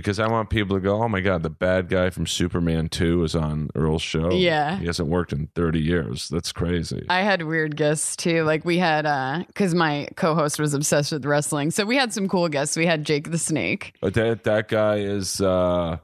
[0.00, 3.22] because I want people to go, "Oh my god, the bad guy from Superman 2
[3.24, 4.78] is on Earl's show." Yeah.
[4.78, 6.28] He hasn't worked in 30 years.
[6.28, 7.06] That's crazy.
[7.08, 8.42] I had weird guests too.
[8.44, 12.28] Like we had, uh, because my co-host was obsessed with wrestling, so we had some
[12.28, 12.76] cool guests.
[12.76, 13.94] We had Jake the Snake.
[14.00, 15.98] but that that guy is uh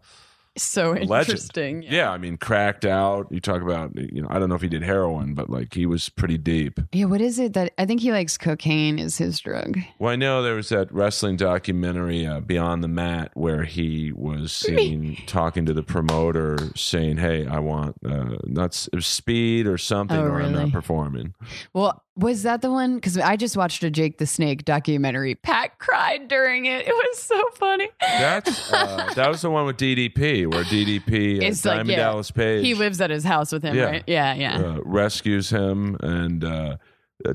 [0.58, 1.82] So interesting.
[1.82, 2.10] Yeah.
[2.10, 3.26] I mean, cracked out.
[3.30, 5.86] You talk about, you know, I don't know if he did heroin, but like he
[5.86, 6.80] was pretty deep.
[6.92, 7.06] Yeah.
[7.06, 8.38] What is it that I think he likes?
[8.38, 9.78] Cocaine is his drug.
[9.98, 14.52] Well, I know there was that wrestling documentary, uh, Beyond the Mat, where he was
[14.52, 20.22] seen talking to the promoter, saying, "Hey, I want uh, not speed or something, Oh,
[20.24, 21.34] or I'm not performing."
[21.72, 22.94] Well, was that the one?
[22.96, 25.34] Because I just watched a Jake the Snake documentary.
[25.34, 26.86] Pat cried during it.
[26.86, 27.88] It was so funny.
[28.00, 31.96] That's uh, that was the one with DDP, where DDP, uh, It's like, Diamond yeah,
[31.96, 33.84] Dallas Page, He lives at his house with him, Yeah.
[33.84, 34.04] right?
[34.06, 34.56] Yeah, yeah.
[34.58, 36.76] uh, rescues him, and uh,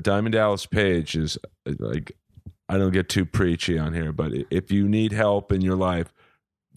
[0.02, 2.12] Diamond Dallas Page is uh, like,
[2.68, 6.12] I don't get too preachy on here, but if you need help in your life,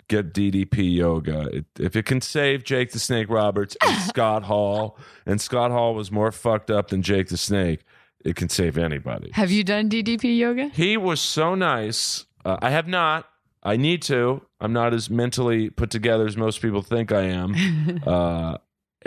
[0.08, 1.48] get DDP yoga.
[1.52, 5.96] It, if it can save Jake the Snake Roberts and Scott Hall, and Scott Hall
[5.96, 7.84] was more fucked up than Jake the Snake,
[8.26, 9.30] it can save anybody.
[9.34, 10.68] Have you done DDP yoga?
[10.70, 12.26] He was so nice.
[12.44, 13.30] Uh, I have not.
[13.64, 14.42] I need to.
[14.60, 18.02] I'm not as mentally put together as most people think I am.
[18.06, 18.58] uh,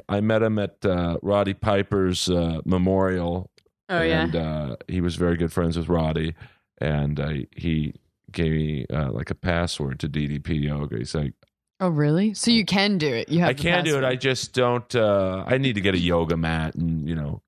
[0.08, 3.50] I met him at uh, Roddy Piper's uh, memorial.
[3.88, 4.24] Oh yeah.
[4.24, 6.34] and uh, he was very good friends with Roddy,
[6.78, 7.94] and uh, he
[8.30, 10.98] gave me uh, like a password to DDP yoga.
[10.98, 11.32] He's like,
[11.80, 12.34] Oh really?
[12.34, 13.28] So you can do it.
[13.28, 13.50] You have.
[13.50, 14.04] I can't do it.
[14.04, 14.92] I just don't.
[14.94, 17.40] Uh, I need to get a yoga mat, and you know,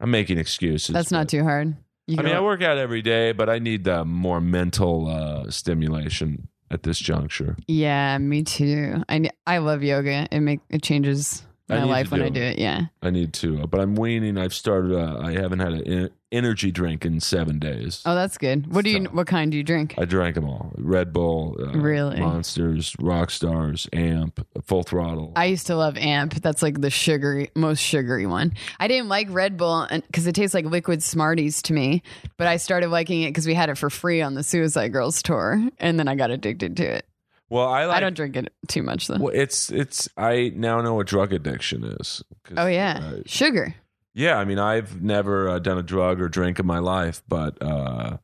[0.00, 0.92] I'm making excuses.
[0.92, 1.76] That's not too hard.
[2.06, 5.50] You I mean, I work out every day, but I need uh, more mental uh,
[5.50, 7.56] stimulation at this juncture.
[7.66, 9.02] yeah, me too.
[9.08, 10.28] I I love yoga.
[10.30, 12.58] It make it changes my life when I do it.
[12.58, 12.86] Yeah.
[13.02, 14.38] I need to, uh, but I'm waning.
[14.38, 14.92] I've started.
[14.94, 18.02] Uh, I haven't had an energy drink in seven days.
[18.06, 18.72] Oh, that's good.
[18.72, 19.04] What do you?
[19.04, 19.94] So- What kind do you drink?
[19.98, 22.20] I drank them all: Red Bull, uh, Really?
[22.20, 25.32] Monsters, Rock Stars, Amp, Full Throttle.
[25.36, 26.34] I used to love Amp.
[26.34, 28.52] That's like the sugary, most sugary one.
[28.78, 32.02] I didn't like Red Bull because it tastes like liquid Smarties to me.
[32.36, 35.22] But I started liking it because we had it for free on the Suicide Girls
[35.22, 37.06] tour, and then I got addicted to it.
[37.48, 37.96] Well, I like.
[37.96, 39.18] I don't drink it too much though.
[39.18, 40.08] well, it's it's.
[40.16, 42.22] I now know what drug addiction is.
[42.56, 43.74] oh yeah, uh, sugar.
[44.14, 47.60] Yeah, I mean, I've never uh, done a drug or drink in my life, but
[47.62, 48.16] uh,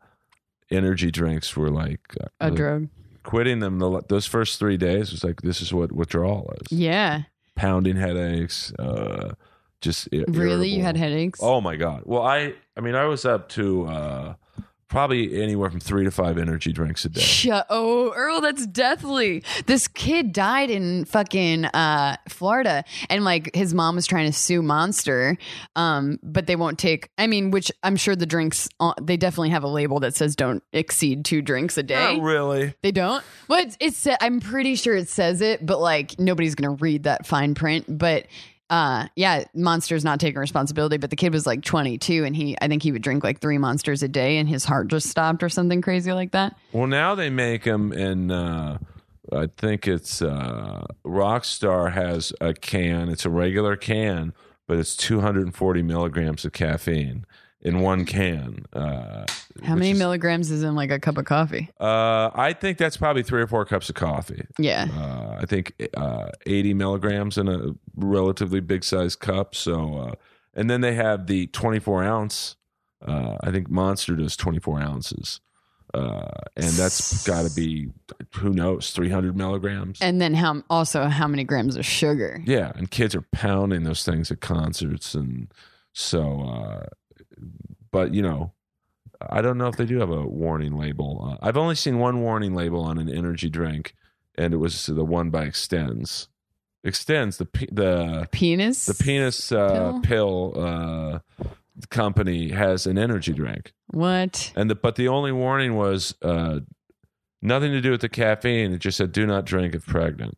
[0.71, 2.89] energy drinks were like uh, A drug.
[3.23, 3.79] quitting them.
[3.79, 7.23] The, those first three days was like this is what withdrawal is: Yeah.
[7.57, 9.35] pounding headaches, uh,
[9.83, 10.71] just i- Really?
[10.71, 11.41] You had headaches?
[11.43, 12.03] Oh my god!
[12.07, 14.35] Well, I I mean, I was up to uh,
[14.93, 17.23] probably anywhere from three to five energy drinks a day.
[17.23, 17.67] Shut.
[17.71, 19.43] Oh, Earl, that's deathly.
[19.65, 24.61] This kid died in fucking uh, Florida, and like his mom was trying to sue
[24.61, 25.39] Monster,
[25.77, 27.09] um, but they won't take.
[27.17, 30.37] I mean, which I'm sure the drinks uh, they definitely have a label that says
[30.37, 32.17] don't exceed two drinks a day.
[32.17, 32.75] Not really.
[32.83, 33.25] They don't.
[33.49, 37.27] Well, it's, it's I'm pretty sure it says it, but like nobody's gonna read that
[37.27, 37.87] fine print.
[37.89, 38.27] But
[38.73, 40.97] uh, yeah, Monster's not taking responsibility.
[40.97, 43.59] But the kid was like 22, and he I think he would drink like three
[43.59, 46.57] monsters a day, and his heart just stopped or something crazy like that.
[46.73, 48.31] Well, now they make them in.
[48.31, 48.79] Uh,
[49.31, 53.11] I think it's uh, Rockstar has a can.
[53.11, 54.33] It's a regular can,
[54.67, 57.27] but it's 240 milligrams of caffeine
[57.63, 58.65] in one can.
[58.73, 59.25] Uh,
[59.63, 61.71] How many is- milligrams is in like a cup of coffee?
[61.81, 64.45] Uh, I think that's probably three or four cups of coffee.
[64.59, 64.89] Yeah.
[64.95, 69.55] Uh, I think uh, 80 milligrams in a relatively big sized cup.
[69.55, 70.13] So, uh,
[70.55, 72.57] and then they have the 24 ounce.
[73.07, 75.41] Uh, I think Monster does 24 ounces.
[75.95, 77.91] Uh, and that's got to be,
[78.37, 80.01] who knows, 300 milligrams.
[80.01, 82.43] And then how also how many grams of sugar?
[82.47, 82.73] yeah.
[82.77, 85.15] And kids are pounding those things at concerts.
[85.15, 85.53] And
[85.93, 86.87] so, uh,
[87.91, 88.53] but you know,
[89.21, 91.39] I don't know if they do have a warning label.
[91.41, 93.95] Uh, I've only seen one warning label on an energy drink,
[94.37, 96.29] and it was the one by Extenze.
[96.85, 98.87] Extenze the pe- the Penis.
[98.87, 101.19] the penis uh, pill, uh,
[101.91, 104.53] company has an energy drink, What?
[104.57, 106.59] and the, but the only warning was uh,
[107.41, 108.73] nothing to do with the caffeine.
[108.73, 110.37] It just said do not drink if pregnant.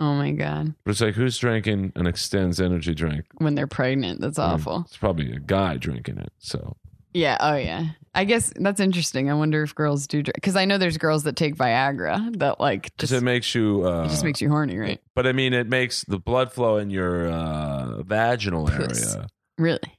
[0.00, 0.74] Oh my god.
[0.84, 3.26] But it's like who's drinking an Extenze energy drink?
[3.38, 4.84] When they're pregnant, that's awful.
[4.86, 6.32] It's probably a guy drinking it.
[6.38, 6.76] So
[7.12, 7.36] Yeah.
[7.38, 7.90] Oh yeah.
[8.14, 9.30] I guess that's interesting.
[9.30, 12.58] I wonder if girls do drink because I know there's girls that take Viagra that
[12.58, 13.86] like just it makes you.
[13.86, 15.00] Uh, it just makes you horny, right?
[15.14, 19.14] But I mean, it makes the blood flow in your uh, vaginal Puss.
[19.14, 19.28] area.
[19.58, 19.98] Really.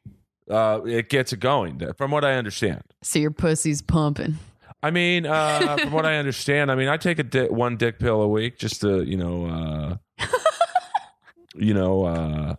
[0.50, 2.82] Uh, it gets it going, from what I understand.
[3.02, 4.38] So your pussy's pumping.
[4.84, 8.00] I mean, uh, from what I understand, I mean, I take a di- one dick
[8.00, 9.46] pill a week just to, you know,
[10.20, 10.26] uh,
[11.56, 12.56] you know, uh,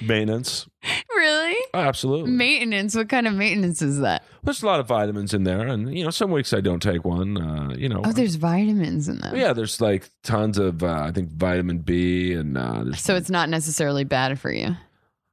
[0.00, 0.66] maintenance.
[1.14, 1.56] Really?
[1.72, 2.30] Oh, absolutely.
[2.32, 2.94] Maintenance.
[2.96, 4.24] What kind of maintenance is that?
[4.42, 7.04] There's a lot of vitamins in there, and you know, some weeks I don't take
[7.04, 7.36] one.
[7.40, 9.36] Uh, you know, Oh, there's vitamins in them.
[9.36, 13.30] yeah, there's like tons of, uh, I think, vitamin B, and uh, there's So it's
[13.30, 14.76] not necessarily bad for you.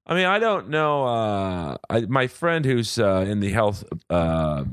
[0.05, 1.05] I mean, I don't know.
[1.05, 4.65] Uh, I, my friend who's uh, in the health, uh,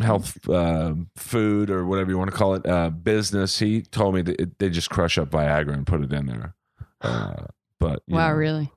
[0.00, 4.22] health, uh, food or whatever you want to call it, uh, business, he told me
[4.22, 6.54] that it, they just crush up Viagra and put it in there.
[7.00, 7.46] Uh,
[7.78, 8.72] but Wow, know, really?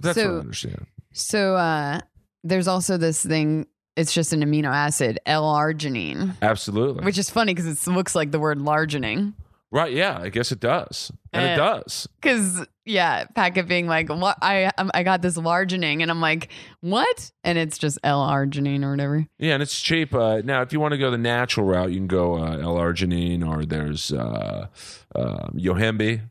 [0.00, 0.86] That's what I understand.
[1.12, 2.00] So uh
[2.44, 3.66] there's also this thing.
[3.96, 7.04] It's just an amino acid, L-arginine, Absolutely.
[7.04, 9.34] which is funny because it looks like the word largening.
[9.70, 9.92] Right?
[9.92, 12.08] Yeah, I guess it does, and Uh, it does.
[12.20, 14.38] Because yeah, Packet being like, "What?
[14.42, 16.48] I um, I got this largening," and I'm like,
[16.80, 19.26] "What?" And it's just L-arginine or whatever.
[19.38, 20.14] Yeah, and it's cheap.
[20.14, 23.46] Uh, now, if you want to go the natural route, you can go uh, L-arginine,
[23.46, 24.68] or there's uh,
[25.14, 26.22] uh, Yohimbe,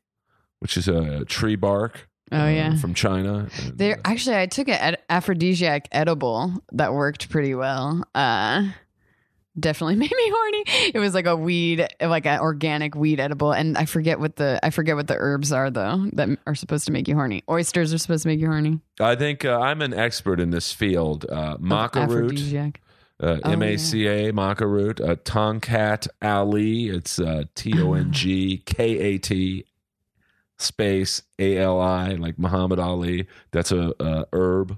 [0.59, 2.07] which is a tree bark.
[2.29, 2.75] Oh, uh, yeah.
[2.75, 3.47] from China.
[3.63, 8.03] And, There, uh, actually, I took an ed- aphrodisiac edible that worked pretty well.
[8.13, 8.71] Uh,
[9.59, 10.63] definitely made me horny.
[10.93, 14.59] It was like a weed, like an organic weed edible, and I forget what the
[14.63, 17.43] I forget what the herbs are though that are supposed to make you horny.
[17.49, 18.79] Oysters are supposed to make you horny.
[18.99, 21.25] I think uh, I'm an expert in this field.
[21.29, 22.39] Uh, maca root,
[23.19, 25.01] uh, Oh, M A C A, maca root.
[25.01, 29.65] Uh, Tongkat Ali, it's uh, T O N G K A T
[30.59, 33.27] space A L I, like Muhammad Ali.
[33.51, 34.77] That's a, a herb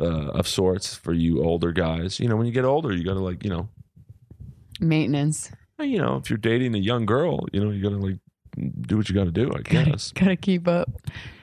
[0.00, 2.20] uh, of sorts for you older guys.
[2.20, 3.68] You know, when you get older, you got to like, you know,
[4.80, 5.50] Maintenance.
[5.80, 8.18] you know, if you're dating a young girl, you know, you got to like
[8.82, 10.12] do what you got to do, I guess.
[10.12, 10.88] Gotta keep up.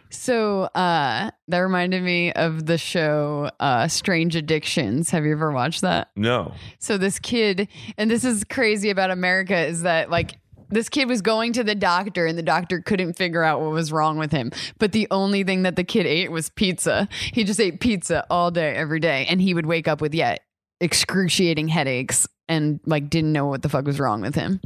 [0.10, 5.10] So uh that reminded me of the show uh Strange Addictions.
[5.10, 6.10] Have you ever watched that?
[6.16, 6.54] No.
[6.80, 7.68] So this kid,
[7.98, 10.38] and this is crazy about America, is that like
[10.70, 13.92] this kid was going to the doctor and the doctor couldn't figure out what was
[13.92, 14.52] wrong with him.
[14.80, 17.08] But the only thing that the kid ate was pizza.
[17.34, 19.26] He just ate pizza all day, every day.
[19.30, 20.38] And he would wake up with, yeah,
[20.82, 24.60] excruciating headaches and like didn't know what the fuck was wrong with him.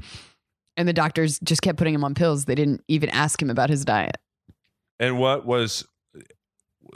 [0.77, 2.45] And the doctors just kept putting him on pills.
[2.45, 4.17] They didn't even ask him about his diet.
[4.99, 5.85] And what was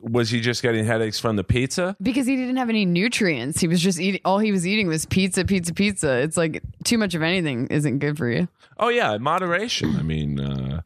[0.02, 1.96] was he just getting headaches from the pizza?
[2.02, 3.62] Because he didn't have any nutrients.
[3.62, 6.18] He was just eating all he was eating was pizza, pizza, pizza.
[6.20, 8.48] It's like too much of anything isn't good for you.
[8.78, 9.96] Oh yeah, moderation.
[9.98, 10.82] I mean, uh,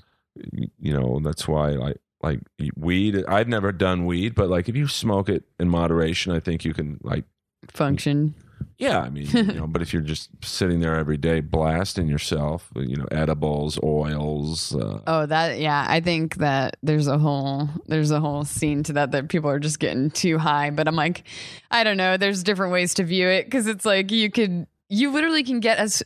[0.79, 2.39] you know, that's why like like
[2.75, 3.23] weed.
[3.27, 6.73] I've never done weed, but like if you smoke it in moderation, I think you
[6.73, 7.25] can like
[7.71, 8.33] Function.
[8.77, 8.99] yeah.
[8.99, 12.95] I mean, you know, but if you're just sitting there every day blasting yourself, you
[12.95, 14.75] know, edibles, oils.
[14.75, 15.85] Uh, Oh, that yeah.
[15.87, 19.59] I think that there's a whole there's a whole scene to that that people are
[19.59, 20.69] just getting too high.
[20.69, 21.23] But I'm like,
[21.71, 22.17] I don't know.
[22.17, 25.77] There's different ways to view it because it's like you could you literally can get
[25.77, 26.03] as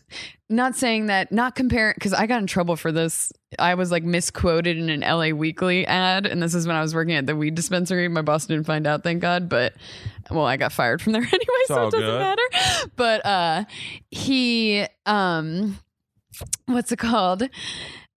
[0.50, 3.32] not saying that not comparing because I got in trouble for this.
[3.60, 6.96] I was like misquoted in an LA Weekly ad, and this is when I was
[6.96, 8.08] working at the weed dispensary.
[8.08, 9.50] My boss didn't find out, thank God.
[9.50, 9.74] But
[10.30, 12.20] well, I got fired from there anyway, so it doesn't good.
[12.20, 12.89] matter.
[12.96, 13.63] But uh,
[14.10, 15.80] he um,
[16.65, 17.44] what's it called?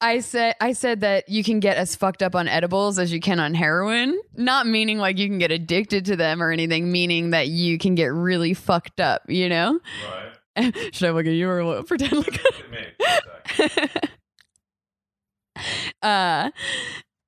[0.00, 3.20] I said I said that you can get as fucked up on edibles as you
[3.20, 7.30] can on heroin, not meaning like you can get addicted to them or anything, meaning
[7.30, 9.78] that you can get really fucked up, you know?
[10.92, 12.40] Should I look at you or look- pretend like
[16.02, 16.50] uh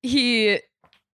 [0.03, 0.59] he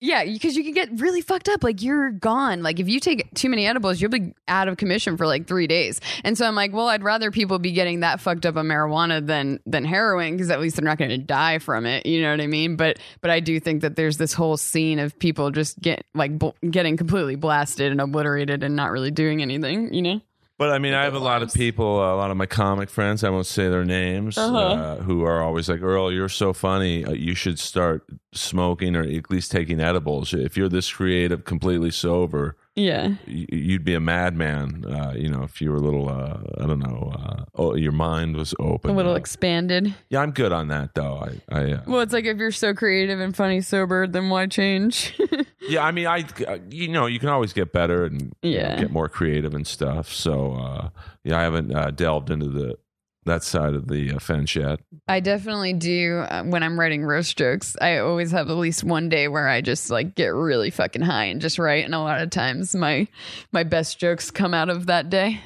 [0.01, 2.63] yeah because you can get really fucked up like you're gone.
[2.63, 5.67] Like if you take too many edibles you'll be out of commission for like three
[5.67, 6.01] days.
[6.25, 9.25] And so i'm like well i'd rather people be getting that fucked up on marijuana
[9.25, 12.31] than than heroin because at least they're not going to die from it you know
[12.31, 12.77] what i mean?
[12.77, 16.39] But but i do think that there's this whole scene of people just get like
[16.39, 20.21] bl- getting completely blasted and obliterated and not really doing anything you know
[20.59, 23.23] But I mean, I have a lot of people, a lot of my comic friends.
[23.23, 24.57] I won't say their names, Uh-huh.
[24.59, 27.05] uh, who are always like, "Earl, you're so funny.
[27.05, 30.33] Uh, you should start smoking or at least taking edibles.
[30.33, 34.85] If you're this creative, completely sober, yeah you'd be a madman.
[34.87, 37.93] Uh, you know, if you were a little, uh, I don't know, uh, oh, your
[37.93, 38.91] mind was open.
[38.91, 41.17] a little Uh, expanded yeah, I'm good on that though.
[41.51, 44.47] I, I uh, well it's like if you're so creative and funny sober then why
[44.47, 45.19] change
[45.69, 46.25] yeah, I mean, I,
[46.71, 48.77] you know, you can always get better and Yeah.
[48.77, 50.13] get more creative and stuff.
[50.13, 50.89] So, uh,
[51.25, 52.79] yeah, I haven't uh, delved into the
[53.25, 54.79] that side of the uh, fence yet.
[55.09, 57.77] I definitely do uh, when I'm writing roast jokes.
[57.81, 61.25] I always have at least one day where I just like get really fucking high
[61.25, 61.85] and just write.
[61.85, 63.09] And a lot of times my
[63.51, 65.41] my best jokes come out of that day.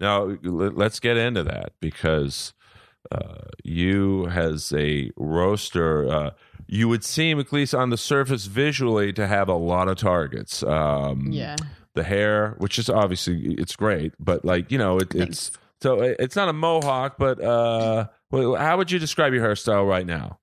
[0.00, 0.36] Now, l-
[0.74, 2.52] let's get into that because
[3.12, 6.30] uh, you, as a roaster, uh,
[6.72, 10.62] you would seem, at least on the surface, visually, to have a lot of targets.
[10.62, 11.32] Um,
[11.94, 15.50] the hair, which is obviously it's great, but like you know, it, it's
[15.82, 20.38] so it's not a mohawk, but uh, how would you describe your hairstyle right now?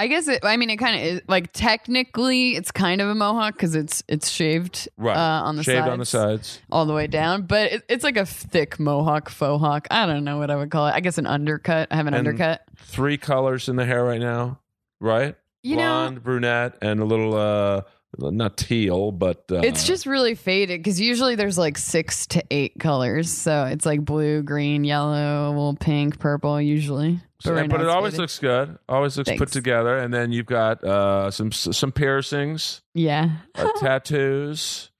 [0.00, 0.44] I guess it.
[0.44, 4.02] I mean, it kind of is like technically it's kind of a mohawk because it's
[4.08, 6.60] it's shaved Right, uh, on the shaved sides, on the sides.
[6.70, 9.88] all the way down, but it, it's like a thick mohawk, faux hawk.
[9.90, 10.92] I don't know what I would call it.
[10.94, 11.88] I guess an undercut.
[11.90, 12.62] I have an And- undercut.
[12.78, 14.60] Three colors in the hair right now,
[15.00, 15.34] right?
[15.62, 17.82] You know, Blonde, brunette, and a little uh,
[18.18, 22.74] not teal, but uh, It's just really faded because usually there's like six to eight
[22.78, 23.30] colors.
[23.30, 27.20] So it's like blue, green, yellow, little pink, purple, usually.
[27.40, 28.20] So- right but it always faded.
[28.22, 28.78] looks good.
[28.88, 29.96] Always looks put together.
[29.98, 33.30] And then you've got uh, some some piercings, Yeah.
[33.54, 34.90] uh, tattoos,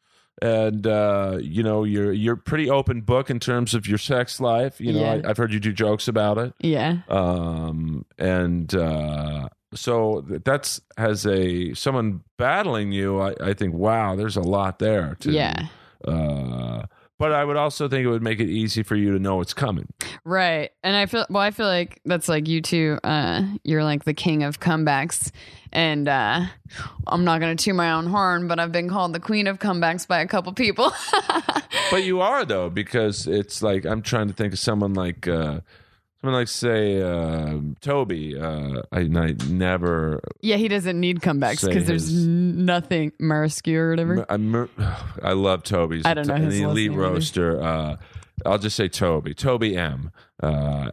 [0.40, 4.80] and uh, you know you're you're pretty open book in terms of your sex life.
[4.80, 5.20] You know, Yeah.
[5.24, 6.52] I, I've heard you do jokes about it.
[6.60, 6.98] Yeah.
[7.08, 13.20] Um, and uh, so that's has a someone battling you.
[13.20, 15.16] I, I think wow, there's a lot there.
[15.20, 15.68] To, Yeah.
[16.06, 16.86] Uh,
[17.18, 19.52] but I would also think it would make it easy for you to know it's
[19.52, 19.92] coming.
[20.22, 20.70] Right.
[20.84, 23.00] And I feel, well, I feel like that's like you too.
[23.02, 25.32] Uh, you're like the king of comebacks.
[25.72, 26.46] And uh,
[27.08, 29.58] I'm not going to toot my own horn, but I've been called the queen of
[29.58, 30.92] comebacks by a couple people.
[31.90, 35.60] But you are though, because it's like I'm trying to think of someone like uh
[36.20, 38.38] someone like say uh Toby.
[38.38, 43.12] Uh I, I never yeah, he doesn't need comebacks Say because there's his- n- nothing,
[43.20, 44.26] Mariscu or whatever.
[44.28, 44.68] I'm,
[45.22, 47.10] I love Toby's I don't know his last elite name either.
[47.12, 47.62] roaster.
[47.62, 47.96] Uh
[48.46, 49.34] I'll just say Toby.
[49.34, 50.10] Toby M.
[50.42, 50.90] Uh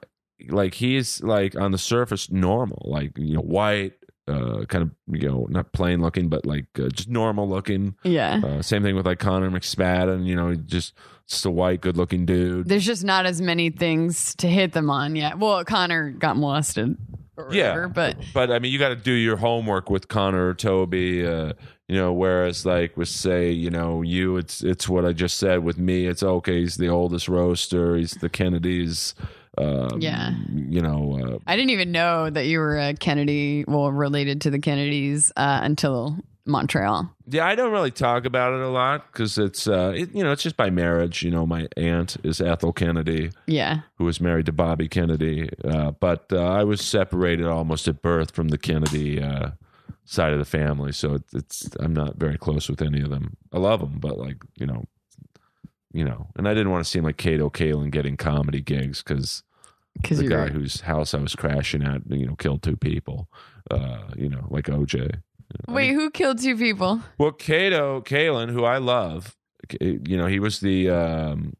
[0.50, 3.94] like he's like on the surface normal, like you know, white,
[4.28, 7.96] uh kind of you know, not plain looking, but like uh, just normal looking.
[8.04, 8.42] yeah.
[8.44, 10.94] Uh, same thing with like Connor McSpadden, you know, just
[11.28, 12.68] just a white, good looking dude.
[12.68, 15.40] There's just not as many things to hit them on yet.
[15.40, 16.98] Well, Connor got molested.
[17.38, 20.48] Or whatever, yeah, but but I mean, you got to do your homework with Connor
[20.48, 21.52] or Toby, uh,
[21.86, 22.14] you know.
[22.14, 25.62] Whereas, like, with say, you know, you, it's it's what I just said.
[25.62, 26.62] With me, it's okay.
[26.62, 27.98] He's the oldest roaster.
[27.98, 29.16] He's the Kennedys.
[29.58, 30.34] Um, Yeah.
[30.54, 31.20] you know.
[31.22, 35.32] Uh, I didn't even know that you were a Kennedy, well, related to the Kennedys
[35.38, 37.10] uh, until Montreal.
[37.28, 40.32] yeah, I don't really talk about it a lot because it's, uh, it, you know,
[40.32, 41.24] it's just by marriage.
[41.24, 43.80] You know, my aunt is Ethel Kennedy, Yeah.
[43.98, 48.32] who was married to Bobby Kennedy, uh, but uh, I was separated almost at birth
[48.32, 49.22] from the Kennedy.
[49.22, 49.52] Uh,
[50.08, 53.36] side of the family so it's, it's i'm not very close with any of them
[53.52, 54.84] i love them but like you know
[55.96, 59.44] you know and i didn't want to seem like kato Kaelin getting comedy gigs because
[60.02, 63.30] the guy whose house i was crashing at you know killed two people
[63.72, 65.22] uh you know like oj
[65.68, 67.02] Wait, who killed two people?
[67.18, 69.36] Well, Kato, Kaelin, who I love,
[69.80, 70.90] you know, he was the.
[70.90, 71.56] Um,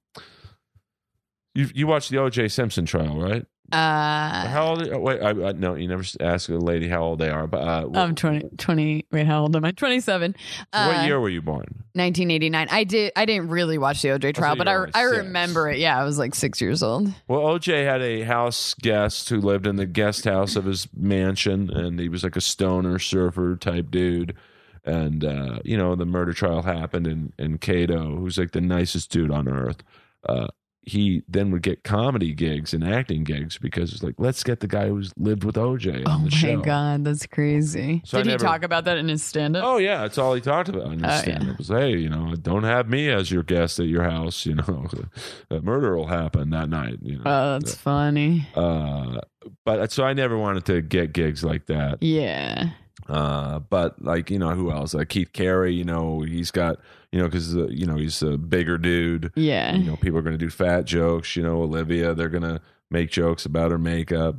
[1.54, 2.50] you you watched the O.J.
[2.50, 3.46] Simpson trial, right?
[3.72, 4.88] Uh, how old?
[4.88, 7.48] Are, wait, I, I, no, you never ask a lady how old they are.
[7.48, 9.72] But uh, I'm 20, 20 Wait, how old am I?
[9.72, 10.36] 27.
[10.72, 11.84] Uh, what year were you born?
[11.94, 12.68] 1989.
[12.70, 13.12] I did.
[13.16, 15.80] I didn't really watch the OJ trial, but I I remember it.
[15.80, 17.12] Yeah, I was like six years old.
[17.28, 21.70] Well, OJ had a house guest who lived in the guest house of his mansion,
[21.70, 24.36] and he was like a stoner surfer type dude.
[24.84, 29.10] And uh, you know, the murder trial happened, and and Kato, who's like the nicest
[29.10, 29.82] dude on earth,
[30.30, 30.48] uh,
[30.86, 34.68] he then would get comedy gigs and acting gigs because it's like let's get the
[34.68, 36.50] guy who's lived with OJ oh on the show.
[36.50, 38.02] Oh my god, that's crazy.
[38.06, 39.64] So Did I he never- talk about that in his stand up?
[39.66, 41.48] Oh yeah, that's all he talked about in his Oh, stand-up.
[41.48, 41.56] yeah.
[41.58, 44.46] Was hey, you know, don't have me as your guest at your house.
[44.46, 44.88] You know,
[45.52, 47.00] a murder will happen that night.
[47.02, 48.48] You know, Oh, that's funny.
[48.56, 49.22] uh,
[49.64, 52.02] but so I never wanted to get gigs like that.
[52.02, 52.70] Yeah.
[53.08, 54.94] Uh, but like you know, who else?
[54.96, 55.74] Like Keith Carey.
[55.74, 56.78] You know, he's got
[57.16, 59.32] you know because uh, you know he's a bigger dude.
[59.36, 59.74] Yeah.
[59.74, 61.38] You know, people are going to do fat jokes.
[61.38, 62.60] You know, Olivia, they're going to
[62.92, 64.36] make jokes about her makeup.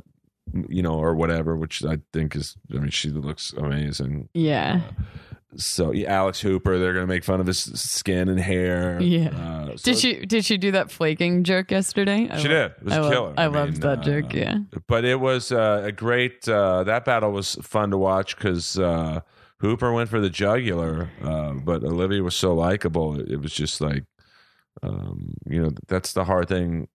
[0.69, 2.55] You know, or whatever, which I think is.
[2.71, 4.29] I mean, she looks amazing.
[4.33, 4.81] Yeah.
[5.57, 9.01] So yeah, Alex Hooper, they're gonna make fun of his skin and hair.
[9.01, 9.29] Yeah.
[9.29, 12.29] Uh, so Did she did she do that flaking joke yesterday?
[12.31, 12.71] I She did.
[12.71, 13.33] It was I killer.
[13.35, 14.33] I, I loved mean, that uh, joke.
[14.33, 14.59] Yeah.
[14.87, 16.47] But it was uh, a great.
[16.47, 19.21] Uh, that battle was fun to watch because uh,
[19.59, 23.19] Hooper went for the jugular, uh, but Olivia was so likable.
[23.19, 24.03] It, it was just like,
[24.83, 26.87] um, you know, that's the hard thing.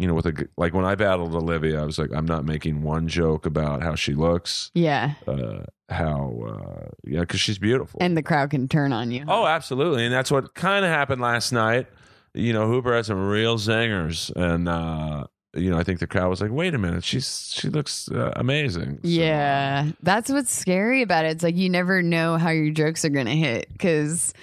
[0.00, 2.82] You know, with a like when I battled Olivia, I was like, I'm not making
[2.82, 5.14] one joke about how she looks, Yeah.
[5.26, 7.98] uh, how uh, yeah, because she's beautiful.
[8.00, 9.24] And the crowd can turn on you.
[9.26, 11.88] Oh, absolutely, and that's what kind of happened last night.
[12.32, 15.24] You know, Hooper had some real zingers, and uh,
[15.60, 18.32] you know, I think the crowd was like, "Wait a minute, she's she looks uh,
[18.36, 21.32] amazing." So, Yeah, that's what's scary about it.
[21.32, 24.34] It's like you never know how your jokes are gonna hit because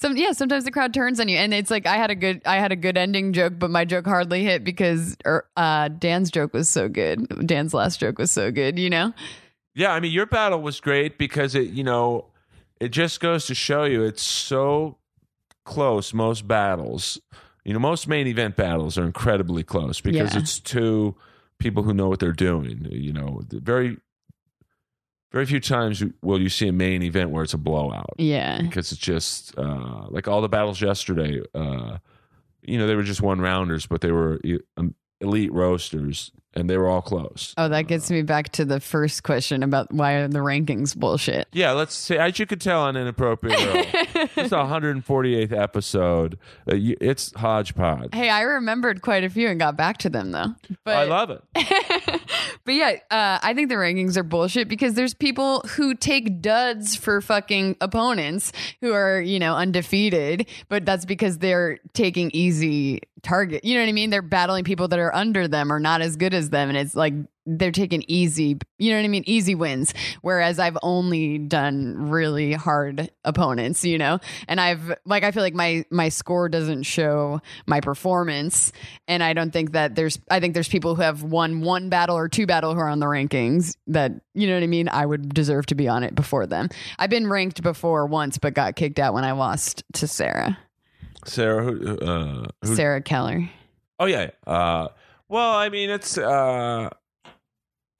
[0.00, 2.40] some yeah sometimes the crowd turns on you, and it's like I had a good
[2.46, 6.30] I had a good ending joke, but my joke hardly hit because er, uh, Dan's
[6.30, 7.46] joke was so good.
[7.46, 9.12] Dan's last joke was so good, you know.
[9.74, 9.92] yeah.
[9.92, 12.26] I mean, your battle was great because it, you know,
[12.80, 14.96] it just goes to show you it's so
[15.64, 16.14] close.
[16.14, 17.20] Most battles,
[17.64, 20.40] you know, most main event battles are incredibly close because Yeah.
[20.40, 21.14] it's two
[21.58, 22.86] people who know what they're doing.
[22.90, 23.98] You know, very.
[25.32, 28.14] Very few times will you see a main event where it's a blowout.
[28.18, 31.40] Yeah, because it's just uh, like all the battles yesterday.
[31.54, 31.98] Uh,
[32.62, 34.40] you know, they were just one rounders, but they were
[34.76, 37.54] um, elite roasters, and they were all close.
[37.56, 41.48] Oh, that gets me back to the first question about why are the rankings bullshit.
[41.52, 43.74] Yeah, let's say as you could tell on inappropriate Earl,
[44.36, 46.38] it's the 148th episode.
[46.70, 48.14] Uh, you, it's hodgepodge.
[48.14, 50.54] Hey, I remembered quite a few and got back to them though.
[50.84, 51.42] But I love it.
[52.64, 56.94] but yeah, uh, I think the rankings are bullshit because there's people who take duds
[56.94, 63.64] for fucking opponents who are, you know, undefeated, but that's because they're taking easy target.
[63.64, 64.10] You know what I mean?
[64.10, 66.68] They're battling people that are under them or not as good as them.
[66.68, 67.14] And it's like
[67.58, 69.24] they're taking easy, you know what I mean?
[69.26, 69.94] Easy wins.
[70.22, 74.18] Whereas I've only done really hard opponents, you know?
[74.48, 78.72] And I've, like, I feel like my, my score doesn't show my performance.
[79.08, 82.16] And I don't think that there's, I think there's people who have won one battle
[82.16, 84.88] or two battle who are on the rankings that, you know what I mean?
[84.88, 86.68] I would deserve to be on it before them.
[86.98, 90.58] I've been ranked before once, but got kicked out when I lost to Sarah,
[91.24, 93.50] Sarah, who, uh, who, Sarah Keller.
[93.98, 94.30] Oh yeah.
[94.46, 94.88] Uh,
[95.28, 96.90] well, I mean, it's uh,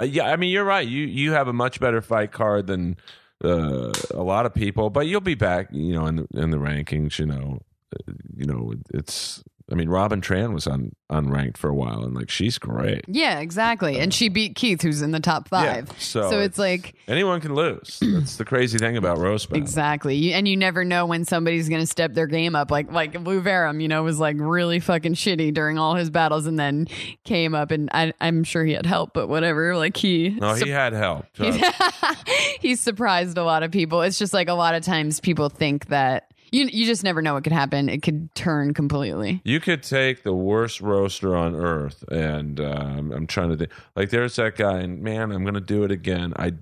[0.00, 0.24] uh, yeah.
[0.30, 0.86] I mean, you're right.
[0.86, 2.96] You you have a much better fight card than
[3.44, 5.68] uh, a lot of people, but you'll be back.
[5.70, 7.18] You know, in the in the rankings.
[7.18, 7.60] You know,
[7.94, 9.42] uh, you know, it's.
[9.70, 13.04] I mean, Robin Tran was un, unranked for a while, and like she's great.
[13.06, 13.98] Yeah, exactly.
[13.98, 15.86] And she beat Keith, who's in the top five.
[15.88, 17.98] Yeah, so so it's like, Anyone can lose.
[18.02, 19.62] That's the crazy thing about roast battle.
[19.62, 20.16] Exactly.
[20.16, 22.70] You, and you never know when somebody's going to step their game up.
[22.70, 26.46] Like like Lou Verum, you know, was like really fucking shitty during all his battles
[26.46, 26.88] and then
[27.24, 29.76] came up and I, I'm sure he had help, but whatever.
[29.76, 31.26] Like he No, he had help.
[31.40, 32.14] Uh,
[32.60, 34.02] he surprised a lot of people.
[34.02, 37.34] It's just like a lot of times people think that you you just never know
[37.34, 37.88] what could happen.
[37.88, 39.40] It could turn completely.
[39.44, 43.70] You could take the worst roaster on earth, and um, I'm trying to think.
[43.96, 46.32] Like, there's that guy, and man, I'm going to do it again.
[46.36, 46.52] I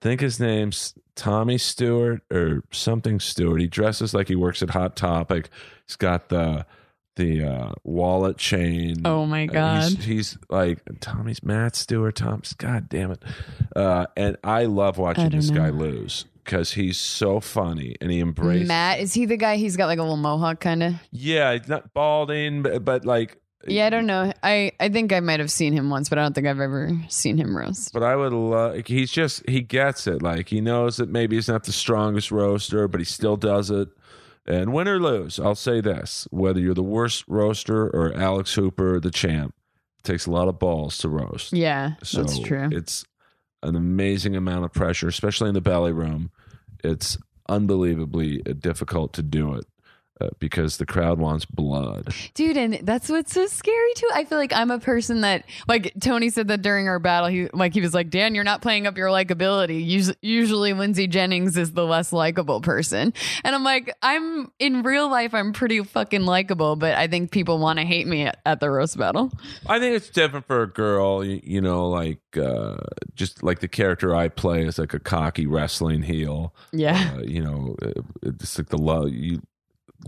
[0.00, 3.60] think his name's Tommy Stewart or something Stewart.
[3.60, 5.48] He dresses like he works at Hot Topic.
[5.86, 6.66] He's got the
[7.16, 8.96] the uh, wallet chain.
[9.06, 9.82] Oh my Uh, god.
[9.92, 12.14] he's, he's like Tommy's Matt Stewart.
[12.14, 13.22] Tom's God damn it.
[13.74, 18.20] Uh, and I love watching don't this guy lose because he's so funny and he
[18.20, 18.68] embraces.
[18.68, 20.94] Matt, is he the guy he's got like a little mohawk kind of?
[21.10, 24.32] Yeah, he's not balding, but, but like Yeah, I don't know.
[24.42, 26.90] I I think I might have seen him once, but I don't think I've ever
[27.08, 27.92] seen him roast.
[27.92, 28.86] But I would love.
[28.86, 30.22] He's just he gets it.
[30.22, 33.88] Like he knows that maybe he's not the strongest roaster, but he still does it.
[34.48, 39.00] And win or lose, I'll say this: whether you're the worst roaster or Alex Hooper,
[39.00, 39.56] the champ,
[39.98, 41.52] it takes a lot of balls to roast.
[41.52, 42.68] Yeah, So that's true.
[42.70, 43.04] It's
[43.62, 46.30] an amazing amount of pressure, especially in the belly room.
[46.84, 49.66] It's unbelievably difficult to do it
[50.20, 52.14] uh, because the crowd wants blood.
[52.34, 54.08] Dude, and that's what's so scary too.
[54.14, 57.48] I feel like I'm a person that, like Tony said that during our battle, he
[57.52, 59.84] like he was like, Dan, you're not playing up your likability.
[59.84, 63.12] Usually, usually Lindsey Jennings is the less likable person,
[63.44, 67.58] and I'm like, I'm in real life, I'm pretty fucking likable, but I think people
[67.58, 69.30] want to hate me at, at the roast battle.
[69.66, 71.24] I think it's different for a girl.
[71.24, 72.76] You, you know, like uh,
[73.14, 76.54] just like the character I play is like a cocky wrestling heel.
[76.72, 79.42] Yeah, Uh, you know, uh, it's like the love you.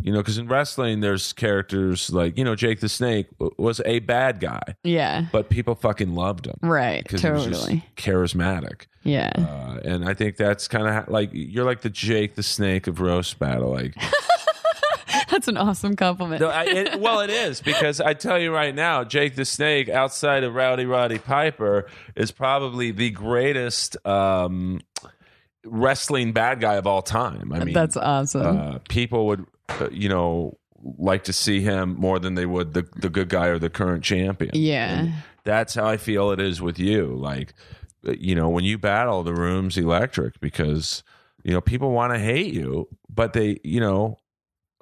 [0.02, 3.26] You know, because in wrestling, there's characters like you know Jake the Snake
[3.56, 7.62] was a bad guy, yeah, but people fucking loved him right, because he was just
[7.62, 8.86] totally, charismatic.
[9.02, 9.32] yeah.
[9.36, 13.00] Uh, and I think that's kind of like you're like the Jake the Snake of
[13.00, 13.70] roast battle.
[13.70, 13.94] Like,
[15.30, 16.40] That's an awesome compliment.
[16.40, 19.88] no, I, it, well, it is because I tell you right now, Jake the Snake,
[19.88, 21.86] outside of Rowdy Roddy Piper,
[22.16, 24.80] is probably the greatest um,
[25.70, 27.52] wrestling bad guy of all time.
[27.52, 28.46] I mean, That's awesome.
[28.58, 30.58] uh, people would, uh, you know,
[30.98, 34.04] like to see him more than they would the the good guy or the current
[34.04, 34.52] champion.
[34.54, 35.12] yeah, And
[35.44, 37.14] that's how I feel it is with you.
[37.16, 37.54] Like,
[38.06, 41.02] uh, you know, when you battle, the room's electric because
[41.42, 44.18] you know people want to hate you, but they, you know.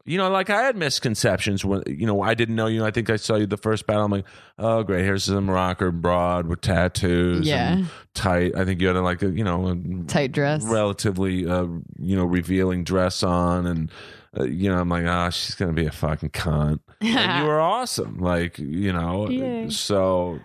[0.07, 2.85] You know, like I had misconceptions when you know I didn't know you.
[2.85, 4.05] I think I saw you the first battle.
[4.05, 4.25] I'm like,
[4.59, 7.73] oh great, here's some rocker broad with tattoos, Yeah.
[7.73, 8.55] and tight.
[8.57, 10.65] I think you had like a you know a tight dress.
[10.65, 11.67] relatively uh,
[11.99, 13.91] you know revealing dress on and
[14.39, 17.59] uh, you know i'm like ah she's gonna be a fucking cunt and you were
[17.61, 19.71] awesome like you know Yay.
[19.71, 20.39] so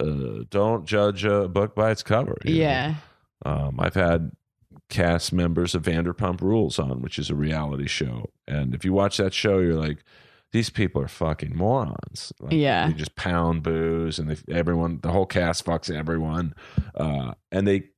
[0.00, 2.94] uh, don't judge a book by its cover yeah,
[3.46, 4.32] um, i've had
[4.88, 9.16] cast members of vanderpump rules on which is a reality show and if you watch
[9.18, 9.98] that show you're like
[10.50, 12.32] these people are fucking morons.
[12.40, 12.86] Like, Yeah.
[12.86, 16.54] they just pound booze, and they, everyone, the whole cast fucks everyone,
[16.94, 17.90] uh, and they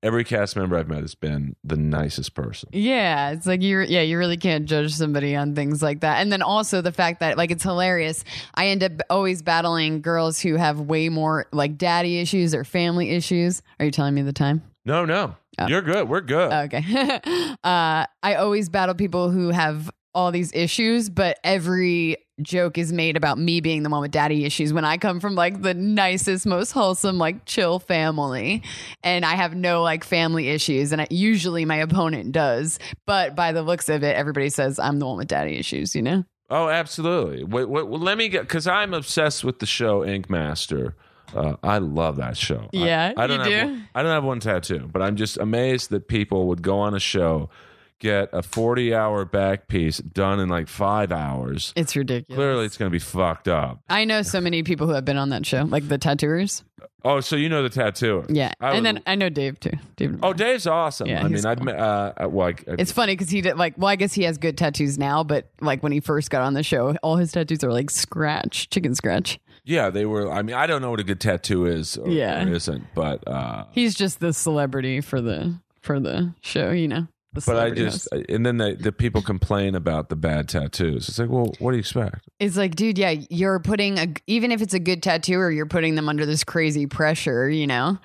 [0.00, 2.68] every cast member I've met has been the nicest person.
[2.72, 6.18] Yeah, it's like you're, yeah, you really can't judge somebody on things like that.
[6.20, 8.22] And then also the fact that like it's hilarious.
[8.54, 13.10] I end up always battling girls who have way more like daddy issues or family
[13.10, 13.60] issues.
[13.80, 14.62] Are you telling me the time?
[14.88, 15.66] No, no, Oh.
[15.66, 16.08] you're good.
[16.08, 16.52] We're good.
[16.52, 16.82] Okay.
[17.64, 23.16] uh I always battle people who have all these issues, but every joke is made
[23.16, 26.46] about me being the one with daddy issues when I come from like the nicest,
[26.46, 28.62] most wholesome, like chill family
[29.02, 30.90] and I have no like family issues.
[30.92, 34.98] And I, usually my opponent does, but by the looks of it, everybody says I'm
[35.00, 36.24] the one with daddy issues, you know?
[36.50, 37.44] Oh, absolutely.
[37.44, 40.96] Wait, wait, well, let me get because I'm obsessed with the show Ink Master.
[41.34, 42.68] Uh, I love that show.
[42.72, 43.72] Yeah, I, don't you have do?
[43.74, 46.94] One, I don't have one tattoo, but I'm just amazed that people would go on
[46.94, 47.50] a show,
[47.98, 51.72] get a 40 hour back piece done in like five hours.
[51.76, 52.36] It's ridiculous.
[52.36, 53.80] Clearly, it's going to be fucked up.
[53.88, 56.64] I know so many people who have been on that show, like the tattooers.
[57.04, 58.26] Oh, so you know the tattooer?
[58.28, 58.52] Yeah.
[58.60, 59.70] I and would- then I know Dave too.
[59.96, 61.06] Dave Oh, Dave's awesome.
[61.06, 61.66] Yeah, I mean, he's I've cool.
[61.66, 61.78] met.
[61.78, 64.36] Uh, well, I, I- It's funny because he did like well, I guess he has
[64.36, 67.62] good tattoos now, but like when he first got on the show, all his tattoos
[67.62, 69.38] are like scratch, chicken scratch.
[69.68, 70.30] Yeah, they were.
[70.32, 72.44] I mean, I don't know what a good tattoo is or, Yeah.
[72.44, 77.06] or isn't, but uh, He's just the celebrity for the for the show, you know.
[77.34, 78.24] The but I just host.
[78.30, 81.08] and then the the people complain about the bad tattoos.
[81.10, 82.26] It's like, well, what do you expect?
[82.40, 85.94] it's like, dude, yeah, you're putting a even if it's a good tattooer, you're putting
[85.94, 87.98] them under this crazy pressure, you know.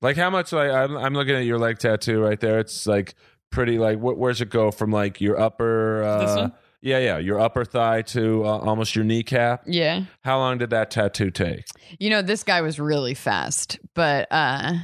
[0.00, 0.52] Like how much?
[0.52, 2.58] Like I'm, I'm looking at your leg tattoo right there.
[2.58, 3.14] It's like
[3.50, 3.78] pretty.
[3.78, 6.02] Like wh- where's it go from like your upper?
[6.02, 6.52] Uh, This one?
[6.82, 9.62] Yeah, yeah, your upper thigh to uh, almost your kneecap.
[9.66, 10.04] Yeah.
[10.22, 11.64] How long did that tattoo take?
[11.98, 14.74] You know, this guy was really fast, but uh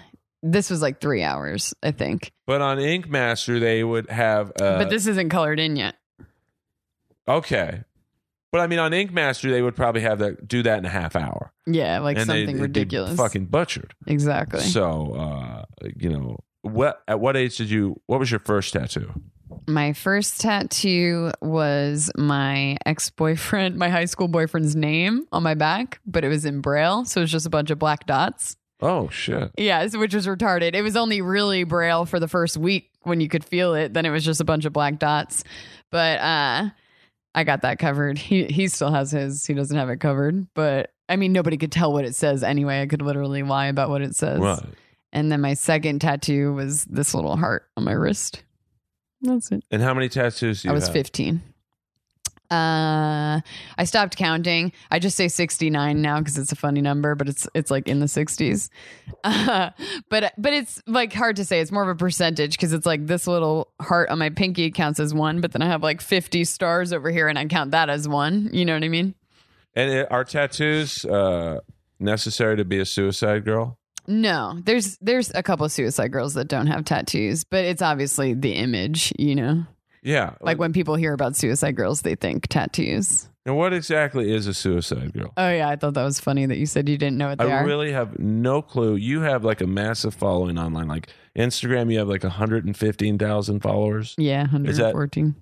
[0.44, 2.32] this was like three hours, I think.
[2.48, 4.50] But on Ink Master, they would have.
[4.60, 5.94] Uh, but this isn't colored in yet.
[7.28, 7.82] okay,
[8.50, 10.88] but I mean, on Ink Master, they would probably have that do that in a
[10.90, 13.16] half hour, Yeah, like and they- something they'd be ridiculous.
[13.16, 13.94] fucking butchered.
[14.06, 14.60] exactly.
[14.60, 15.64] So, uh,
[15.96, 18.00] you know, what at what age did you?
[18.06, 19.12] What was your first tattoo?
[19.68, 26.00] My first tattoo was my ex boyfriend, my high school boyfriend's name on my back,
[26.06, 27.04] but it was in Braille.
[27.04, 28.56] So it was just a bunch of black dots.
[28.80, 29.52] Oh shit!
[29.56, 30.74] Yes, which was retarded.
[30.74, 33.94] It was only really Braille for the first week when you could feel it.
[33.94, 35.44] Then it was just a bunch of black dots.
[35.90, 36.70] But uh,
[37.34, 38.18] I got that covered.
[38.18, 40.46] He, he still has his, he doesn't have it covered.
[40.54, 42.80] But I mean, nobody could tell what it says anyway.
[42.80, 44.40] I could literally lie about what it says.
[44.40, 44.64] Right.
[45.12, 48.42] And then my second tattoo was this little heart on my wrist.
[49.20, 49.64] That's it.
[49.70, 50.94] And how many tattoos do you I was have?
[50.94, 51.42] 15.
[52.50, 53.40] Uh,
[53.78, 54.72] I stopped counting.
[54.90, 58.00] I just say 69 now because it's a funny number, but it's it's like in
[58.00, 58.68] the 60s.
[59.24, 59.70] Uh,
[60.10, 61.60] but but it's like hard to say.
[61.60, 65.00] It's more of a percentage because it's like this little heart on my pinky counts
[65.00, 67.88] as one, but then I have like 50 stars over here and I count that
[67.88, 68.50] as one.
[68.52, 69.14] You know what I mean?
[69.74, 71.60] And it, are tattoos uh,
[71.98, 73.78] necessary to be a suicide girl?
[74.06, 78.34] No, there's there's a couple of suicide girls that don't have tattoos, but it's obviously
[78.34, 79.64] the image, you know.
[80.02, 80.34] Yeah.
[80.40, 83.28] Like when people hear about suicide girls, they think tattoos.
[83.46, 85.32] And what exactly is a suicide girl?
[85.36, 87.50] Oh yeah, I thought that was funny that you said you didn't know what they
[87.50, 87.66] I are.
[87.66, 88.94] really have no clue.
[88.96, 90.86] You have like a massive following online.
[90.88, 95.34] Like Instagram, you have like 115,000 followers, yeah, Is that- 114.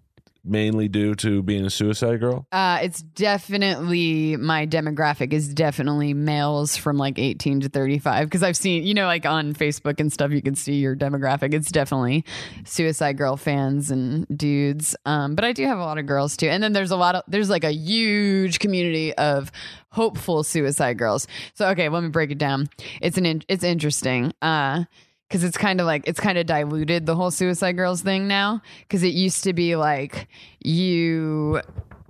[0.44, 2.46] Mainly due to being a suicide girl.
[2.52, 8.56] Uh, it's definitely my demographic is definitely males from like 18 to 35 because I've
[8.56, 11.52] seen, you know, like on Facebook and stuff, you can see your demographic.
[11.54, 12.24] It's definitely
[12.64, 14.96] Suicide Girl fans and dudes.
[15.04, 16.48] Um, but I do have a lot of girls too.
[16.48, 19.50] And then there's a lot of, there's like a huge community of
[19.90, 21.26] hopeful suicide girls.
[21.54, 22.68] So, okay, let me break it down.
[23.00, 24.32] It's an, in- it's interesting.
[24.40, 24.84] Uh,
[25.30, 28.60] because it's kind of like it's kind of diluted the whole suicide girls thing now.
[28.80, 30.26] Because it used to be like
[30.58, 31.62] you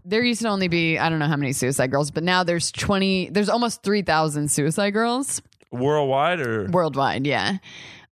[0.07, 2.73] there used to only be i don't know how many suicide girls but now there's
[2.73, 5.43] 20 there's almost 3000 suicide girls.
[5.71, 6.67] Worldwide or?
[6.69, 7.59] Worldwide yeah.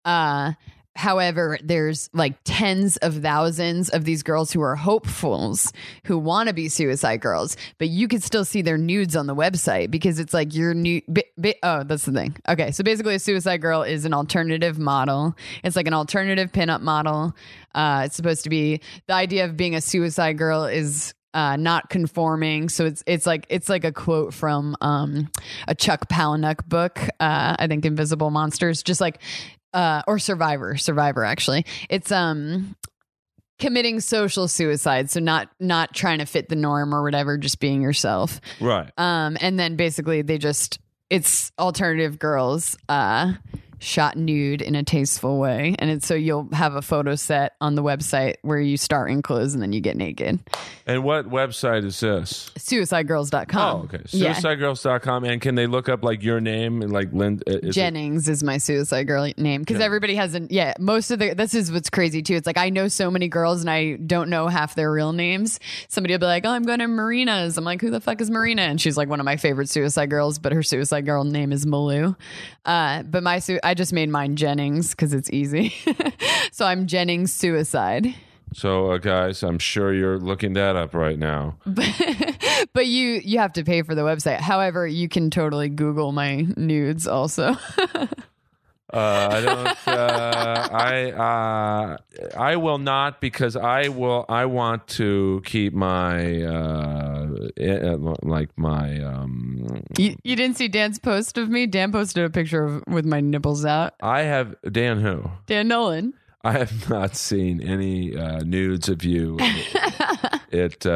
[0.04, 0.52] Uh
[0.98, 5.72] however there's like tens of thousands of these girls who are hopefuls
[6.02, 9.34] who want to be suicide girls but you can still see their nudes on the
[9.34, 13.14] website because it's like your new bi- bi- oh that's the thing okay so basically
[13.14, 17.32] a suicide girl is an alternative model it's like an alternative pinup model
[17.76, 21.90] uh it's supposed to be the idea of being a suicide girl is uh, not
[21.90, 22.68] conforming.
[22.68, 25.30] So it's it's like it's like a quote from um,
[25.68, 26.98] a Chuck Palahniuk book.
[27.20, 29.20] Uh, I think Invisible Monsters, just like
[29.74, 31.24] uh, or Survivor, Survivor.
[31.24, 32.76] Actually, it's um
[33.58, 35.10] committing social suicide.
[35.10, 38.40] So not not trying to fit the norm or whatever, just being yourself.
[38.60, 38.90] right?
[38.96, 40.78] Um, and then basically they just
[41.10, 43.32] it's alternative girls uh
[43.80, 47.74] shot nude in a tasteful way and it's so you'll have a photo set on
[47.74, 50.38] the website where you start in clothes and then you get naked
[50.86, 52.50] And what website is this?
[52.58, 54.02] suicidegirls.com Oh, okay.
[54.10, 55.24] yeah Suicidegirls.com.
[55.24, 57.40] And can they look up like your name and like Lynn?
[57.46, 60.74] is Jennings is my suicide girl name because everybody has an yeah.
[60.78, 62.34] Most of the this is what's crazy too.
[62.34, 65.60] It's like I know so many girls and I don't know half their real names.
[65.88, 68.30] Somebody will be like, "Oh, I'm going to Marina's." I'm like, "Who the fuck is
[68.30, 71.52] Marina?" And she's like one of my favorite suicide girls, but her suicide girl name
[71.52, 72.16] is Malou.
[72.64, 75.74] Uh, but my su- I just made mine Jennings because it's easy.
[76.52, 78.14] so I'm Jennings suicide.
[78.54, 81.58] so, uh, guys, I'm sure you're looking that up right now.
[81.66, 84.40] but you you have to pay for the website.
[84.40, 87.58] However, you can totally Google my nudes also.
[88.92, 89.88] Uh, I don't.
[89.88, 91.96] Uh, I uh,
[92.36, 94.24] I will not because I will.
[94.28, 99.02] I want to keep my uh, eh, like my.
[99.02, 101.66] Um, You, you didn't see Dan's post of me?
[101.66, 103.94] Dan posted a picture of with my nipples out.
[104.00, 105.30] I have Dan who.
[105.46, 106.14] Dan Nolan.
[106.42, 109.36] I have not seen any uh, nudes of you.
[110.50, 110.90] it uh,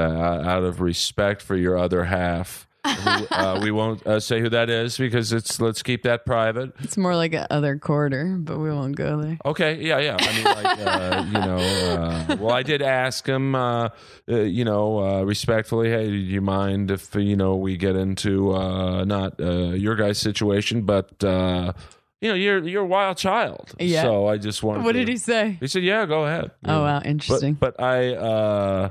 [0.44, 2.66] out of respect for your other half.
[2.84, 6.72] Uh, we won't uh, say who that is because it's let's keep that private.
[6.80, 9.38] It's more like a other quarter, but we won't go there.
[9.44, 10.16] Okay, yeah, yeah.
[10.18, 13.88] I mean, like, uh, you know, uh, well, I did ask him, uh,
[14.28, 18.52] uh, you know, uh, respectfully, hey, do you mind if you know we get into
[18.52, 21.72] uh, not uh, your guy's situation, but uh,
[22.20, 23.72] you know, you're you're a wild child.
[23.80, 24.02] Yeah.
[24.02, 24.84] So I just wanted.
[24.84, 25.56] What to- did he say?
[25.60, 27.54] He said, "Yeah, go ahead." Oh wow, But interesting.
[27.54, 28.90] but I, uh,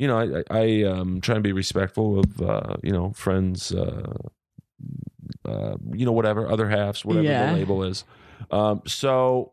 [0.00, 4.12] you know, I I um try and be respectful of uh, you know friends, uh,
[5.44, 7.52] uh, you know, whatever other halves, whatever Yeah.
[7.52, 8.04] the label is.
[8.50, 9.52] Um, so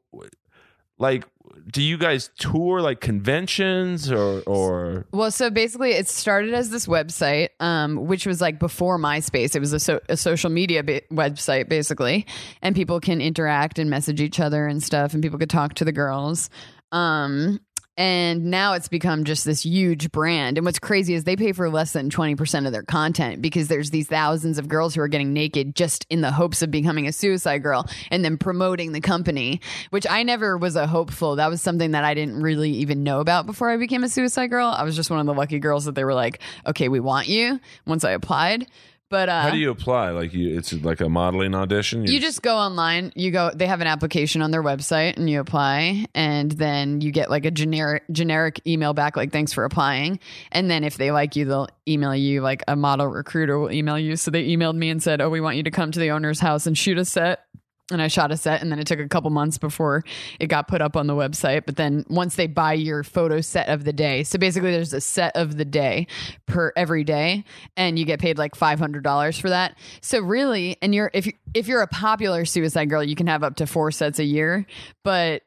[1.00, 1.26] like,
[1.72, 6.88] do you guys tour like conventions or or Well, so basically, it started as this
[6.88, 9.56] website, um, which was like before MySpace.
[9.56, 12.26] It was a, so- a social media ba- website, basically,
[12.62, 15.86] and people can interact and message each other and stuff, and people could talk to
[15.86, 16.50] the girls.
[16.91, 17.60] Um,
[17.98, 20.58] and now it's become just this huge brand.
[20.58, 23.89] And what's crazy is they pay for less than 20% of their content because there's
[23.89, 27.12] these thousands of girls who are getting naked just in the hopes of becoming a
[27.12, 31.38] suicide girl and then promoting the company, which I never was a hopeful.
[31.38, 34.48] That was something that I didn't really even know about before I became a suicide
[34.48, 34.68] girl.
[34.68, 37.28] I was just one of the lucky girls that they were like, okay, we want
[37.28, 38.68] you once I applied.
[39.10, 40.10] But uh, how do you apply?
[40.10, 42.05] Like you, it's like a modeling audition.
[42.05, 43.14] you just go online.
[43.16, 43.51] You go.
[43.55, 47.45] They have an application on their website, and you apply, and then you get like
[47.45, 50.20] a generic generic email back, like "Thanks for applying."
[50.51, 52.41] And then if they like you, they'll email you.
[52.41, 54.18] Like a model recruiter will email you.
[54.18, 56.41] So they emailed me and said, "Oh, we want you to come to the owner's
[56.41, 57.45] house and shoot a set."
[57.92, 60.04] And I shot a set and then it took a couple months before
[60.40, 61.66] it got put up on the website.
[61.66, 65.02] But then once they buy your photo set of the day, so basically there's a
[65.02, 66.08] set of the day
[66.46, 67.46] per every day
[67.78, 69.78] and you get paid like $500 for that.
[70.02, 73.44] So really, and you're, if you if you're a popular suicide girl, you can have
[73.44, 74.66] up to four sets a year,
[75.04, 75.44] but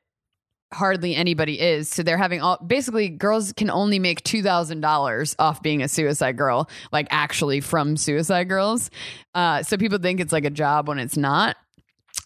[0.73, 1.89] hardly anybody is.
[1.89, 5.89] So they're having all basically girls can only make two thousand dollars off being a
[5.89, 8.91] suicide girl, like actually from suicide girls.
[9.35, 11.57] Uh, so people think it's like a job when it's not.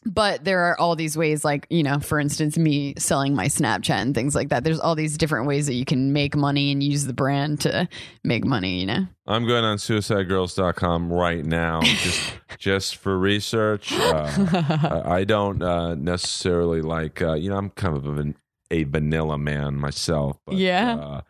[0.07, 3.91] But there are all these ways, like, you know, for instance, me selling my Snapchat
[3.91, 4.63] and things like that.
[4.63, 7.89] There's all these different ways that you can make money and use the brand to
[8.23, 9.07] make money, you know?
[9.27, 13.93] I'm going on suicidegirls.com right now just just for research.
[13.93, 18.37] Uh, I, don't uh, necessarily like, uh, you know, I'm kind of an,
[18.71, 20.39] a vanilla man myself.
[20.45, 20.97] But, Yeah.
[20.97, 21.21] Uh,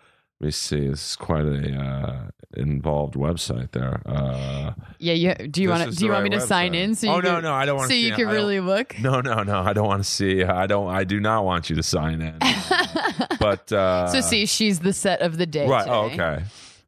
[0.40, 0.88] let me see.
[0.88, 4.00] This is quite a uh, involved website there.
[4.06, 6.94] Uh, Yeah, you do you want do you the want me right to sign in
[6.94, 8.98] so you Oh, no, can, no, I don't wanna so see you can really look?
[9.00, 9.60] no, no, no.
[9.60, 10.42] I don't want to see.
[10.44, 10.88] I don't.
[10.88, 12.38] I do not want you to sign in.
[13.38, 15.66] but uh, So see, she's the set of the day.
[15.66, 15.88] Right.
[15.88, 16.42] Oh, okay.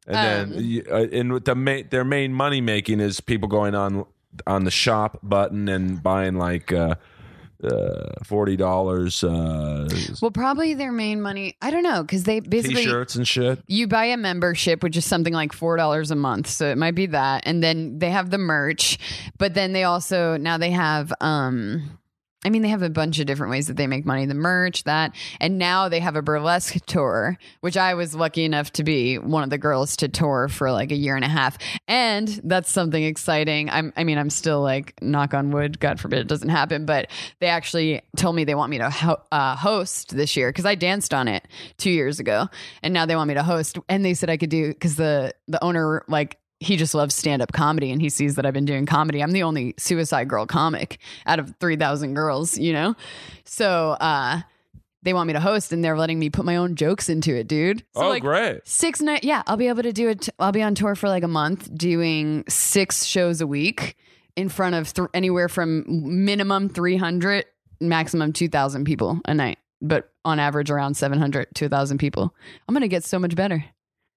[0.07, 3.75] And Um, then, uh, and with the main, their main money making is people going
[3.75, 4.05] on
[4.45, 6.95] on the shop button and buying like uh,
[7.63, 9.87] uh, forty dollars uh,
[10.21, 11.55] Well, probably their main money.
[11.61, 13.59] I don't know because they basically t-shirts and shit.
[13.67, 16.47] you buy a membership, which is something like four dollars a month.
[16.47, 18.97] So it might be that, and then they have the merch.
[19.37, 21.13] But then they also now they have.
[21.21, 21.99] um
[22.45, 24.25] I mean, they have a bunch of different ways that they make money.
[24.27, 28.71] The merch, that, and now they have a burlesque tour, which I was lucky enough
[28.73, 31.57] to be one of the girls to tour for like a year and a half,
[31.87, 33.71] and that's something exciting.
[33.71, 37.09] I'm, I mean, I'm still like knock on wood, God forbid it doesn't happen, but
[37.39, 40.75] they actually told me they want me to ho- uh, host this year because I
[40.75, 42.49] danced on it two years ago,
[42.83, 45.33] and now they want me to host, and they said I could do because the
[45.47, 48.65] the owner like he just loves stand up comedy and he sees that I've been
[48.65, 49.21] doing comedy.
[49.21, 52.95] I'm the only suicide girl comic out of 3,000 girls, you know?
[53.45, 54.41] So, uh,
[55.03, 57.47] they want me to host and they're letting me put my own jokes into it,
[57.47, 57.79] dude.
[57.95, 58.67] So oh, like great!
[58.67, 60.27] six night, yeah, I'll be able to do it.
[60.37, 63.95] I'll be on tour for like a month doing six shows a week
[64.35, 67.45] in front of th- anywhere from minimum 300,
[67.79, 72.35] maximum 2,000 people a night, but on average around 700 to 1,000 people.
[72.67, 73.63] I'm going to get so much better.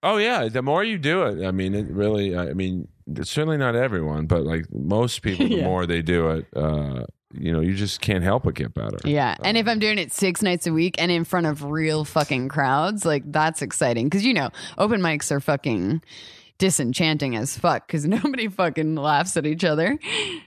[0.03, 2.37] Oh yeah, the more you do it, I mean, it really.
[2.37, 5.65] I mean, it's certainly not everyone, but like most people, the Yeah.
[5.65, 8.97] more they do it, uh, you know, you just can't help but get better.
[9.05, 9.37] Yeah.
[9.45, 12.49] And if I'm doing it six nights a week and in front of real fucking
[12.49, 14.09] crowds, like that's exciting.
[14.11, 16.03] Cause you know, open mics are fucking
[16.59, 19.99] disenchanting as fuck because nobody fucking laughs at each other.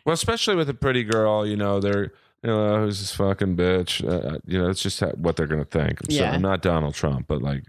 [0.05, 2.11] Well, especially with a pretty girl, you know, they're
[2.43, 4.03] you know, who's this fucking bitch?
[4.05, 5.99] Uh, you know, it's just ha- what they're gonna think.
[6.09, 6.31] So, Yeah.
[6.33, 7.63] I'm not Donald Trump, but like,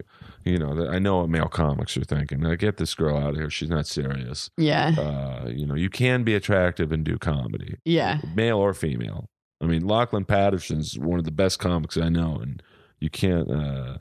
[0.45, 2.45] you know, I know what male comics are thinking.
[2.45, 3.49] I get this girl out of here.
[3.49, 4.49] She's not serious.
[4.57, 4.93] Yeah.
[4.97, 8.19] Uh, you know, you can be attractive and do comedy, Yeah.
[8.35, 9.29] male or female.
[9.61, 12.61] I mean, Lachlan Patterson's one of the best comics I know, and
[12.99, 13.97] you can't, uh,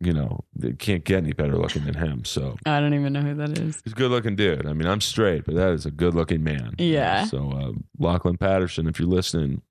[0.00, 0.44] you know,
[0.78, 2.24] can't get any better looking than him.
[2.26, 3.80] So I don't even know who that is.
[3.84, 4.66] he's a good looking dude.
[4.66, 6.74] I mean, I'm straight, but that is a good looking man.
[6.78, 7.24] Yeah.
[7.24, 9.62] So, uh, Lachlan Patterson, if you're listening,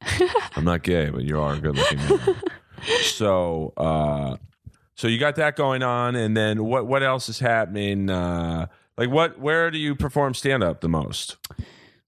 [0.56, 2.36] I'm not gay, but you are a good looking man.
[3.02, 4.36] so, uh,
[5.00, 6.86] so you got that going on, and then what?
[6.86, 8.10] What else is happening?
[8.10, 8.66] Uh,
[8.98, 9.38] like, what?
[9.38, 11.38] Where do you perform stand up the most?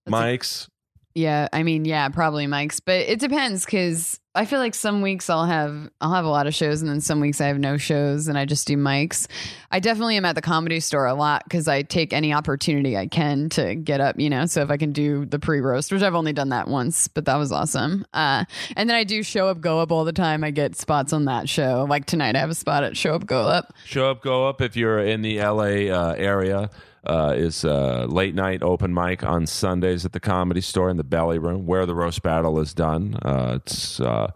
[0.06, 0.68] Mike's.
[1.14, 5.28] Yeah, I mean, yeah, probably Mike's, but it depends because I feel like some weeks
[5.28, 7.76] I'll have I'll have a lot of shows, and then some weeks I have no
[7.76, 9.28] shows, and I just do Mike's.
[9.70, 13.08] I definitely am at the comedy store a lot because I take any opportunity I
[13.08, 14.46] can to get up, you know.
[14.46, 17.26] So if I can do the pre roast, which I've only done that once, but
[17.26, 18.06] that was awesome.
[18.14, 20.42] Uh, and then I do show up, go up all the time.
[20.44, 21.86] I get spots on that show.
[21.88, 23.74] Like tonight, I have a spot at Show Up, Go Up.
[23.84, 24.62] Show up, go up.
[24.62, 26.70] If you're in the LA uh, area,
[27.04, 31.04] uh, is uh, late night open mic on Sundays at the Comedy Store in the
[31.04, 33.18] Belly Room, where the roast battle is done.
[33.22, 34.30] Uh, it's uh,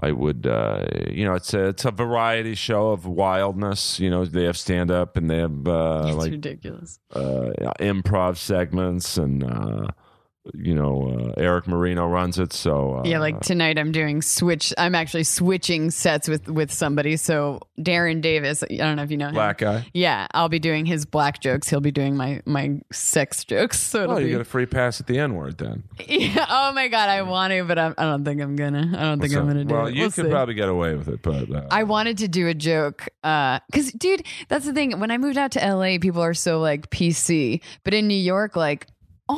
[0.00, 4.00] I would uh, you know it's a it's a variety show of wildness.
[4.00, 6.98] You know they have stand up and they have uh, like ridiculous.
[7.14, 9.92] uh, improv segments and.
[10.54, 14.22] Uh, you know, uh, Eric Marino runs it, so uh, Yeah, like tonight I'm doing
[14.22, 14.72] switch.
[14.78, 17.16] I'm actually switching sets with with somebody.
[17.16, 19.34] So Darren Davis, I don't know if you know him.
[19.34, 19.86] black guy.
[19.94, 21.68] Yeah, I'll be doing his black jokes.
[21.68, 23.80] He'll be doing my my sex jokes.
[23.80, 24.30] So Oh, you be.
[24.32, 25.84] get a free pass at the N word then.
[26.08, 28.92] yeah, oh my god, I want to, but I'm, I don't think I'm gonna.
[28.96, 29.94] I don't think I'm gonna do well, it.
[29.94, 30.30] you We'll could see.
[30.30, 34.24] probably get away with it, but uh, I wanted to do a joke because, dude,
[34.48, 34.98] that's the thing.
[35.00, 38.56] When I moved out to LA, people are so like PC, but in New York,
[38.56, 38.86] like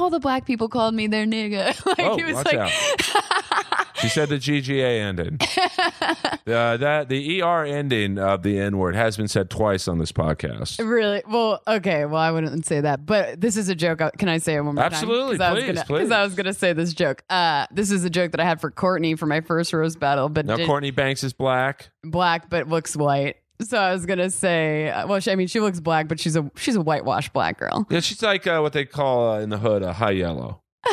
[0.01, 1.67] all the black people called me their nigga.
[1.87, 2.71] like Oh, it was watch like,
[3.97, 5.39] She said the GGA ending.
[6.53, 10.11] uh, that the ER ending of the N word has been said twice on this
[10.11, 10.85] podcast.
[10.85, 11.23] Really?
[11.29, 12.05] Well, okay.
[12.05, 14.01] Well, I wouldn't say that, but this is a joke.
[14.19, 15.55] Can I say it one more Absolutely, time?
[15.55, 16.11] please, Because.
[16.11, 17.23] I was gonna say this joke.
[17.31, 20.29] Uh, this is a joke that I had for Courtney for my first roast battle,
[20.29, 21.91] but Now did- Courtney Banks is black.
[22.03, 23.37] black but looks white.
[23.65, 26.37] So I was gonna say, uh, well, she, I mean, she looks black, but she's
[26.37, 27.87] a she's a whitewashed black girl.
[27.91, 30.63] Yeah, she's like uh, what they call uh, in the hood a high yellow.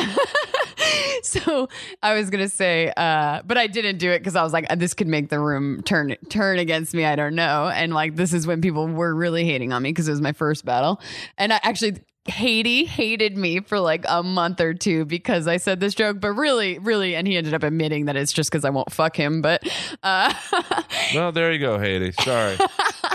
[1.22, 1.68] so
[2.02, 4.94] I was gonna say, uh, but I didn't do it because I was like, this
[4.94, 7.04] could make the room turn turn against me.
[7.04, 10.08] I don't know, and like this is when people were really hating on me because
[10.08, 11.00] it was my first battle,
[11.38, 11.98] and I actually.
[12.30, 16.32] Haiti hated me for like a month or two because I said this joke, but
[16.32, 19.42] really, really, and he ended up admitting that it's just because I won't fuck him.
[19.42, 19.62] But
[20.02, 20.32] uh,
[21.14, 22.12] Well, there you go, Haiti.
[22.12, 22.56] Sorry.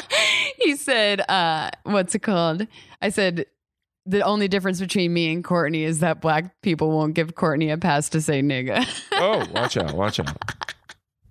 [0.60, 2.68] he said, uh, what's it called?
[3.02, 3.46] I said,
[4.06, 7.78] the only difference between me and Courtney is that black people won't give Courtney a
[7.78, 8.86] pass to say nigga.
[9.14, 9.94] oh, watch out!
[9.94, 10.38] Watch out!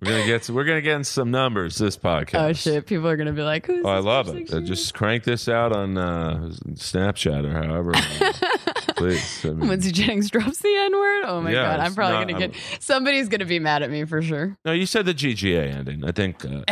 [0.05, 2.49] We're gonna get we're gonna get in some numbers this podcast.
[2.49, 2.85] oh shit!
[2.85, 4.53] People are gonna be like, "Who's?" Oh, I love it.
[4.53, 7.91] Uh, just crank this out on uh, Snapchat or however.
[8.97, 9.43] Please.
[9.45, 11.23] I mean- Lindsay Jennings drops the N word.
[11.25, 11.79] Oh my Yeah, god!
[11.79, 14.55] I'm probably not- gonna I'm- get somebody's gonna be mad at me for sure.
[14.63, 16.03] no, you said the GGA ending.
[16.05, 16.61] I think uh,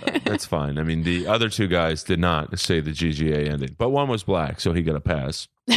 [0.24, 0.78] that's fine.
[0.78, 4.22] I mean, the other two guys did not say the GGA ending, but one was
[4.24, 5.48] black, so he got a pass.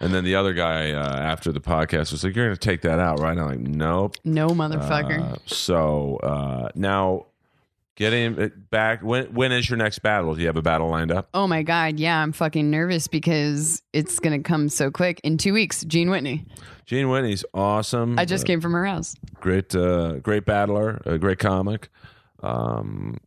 [0.00, 2.82] and then the other guy uh, after the podcast was like, "You're going to take
[2.82, 5.34] that out, right?" I'm like, "Nope." no motherfucker.
[5.34, 7.26] Uh, so uh, now,
[7.96, 9.02] getting it back.
[9.02, 10.34] When when is your next battle?
[10.34, 11.28] Do you have a battle lined up?
[11.34, 11.98] oh my god!
[12.00, 15.20] Yeah, I'm fucking nervous because it's gonna come so quick.
[15.24, 16.46] In two weeks, Gene Whitney.
[16.86, 18.18] Gene Whitney's awesome.
[18.18, 19.14] I just Uh, came from her house.
[19.40, 21.88] great, uh, great battler, a great comic.
[22.42, 23.18] Um,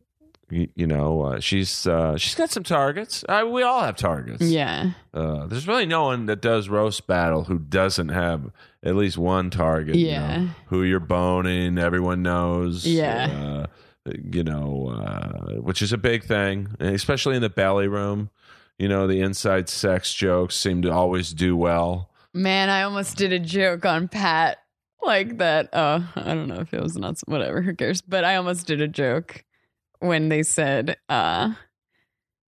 [0.50, 3.24] you, you know, uh, she's uh, she's got some targets.
[3.28, 4.42] Uh, we all have targets.
[4.42, 4.90] Yeah.
[5.12, 8.50] Uh, there's really no one that does roast battle who doesn't have
[8.82, 9.94] at least one target.
[9.96, 10.36] you Yeah.
[10.38, 12.86] know, who you're boning, everyone knows.
[12.86, 13.66] Yeah.
[14.06, 18.28] Uh, you know, uh, which is a big thing, especially in the belly room.
[18.78, 22.10] You know, the inside sex jokes seem to always do well.
[22.34, 24.58] Man, I almost did a joke on Pat
[25.06, 25.68] like that.
[25.72, 27.22] Oh, I don't know if it was nuts.
[27.26, 28.00] Whatever, who cares?
[28.02, 29.44] But I almost did a joke
[30.00, 31.54] when they said, uh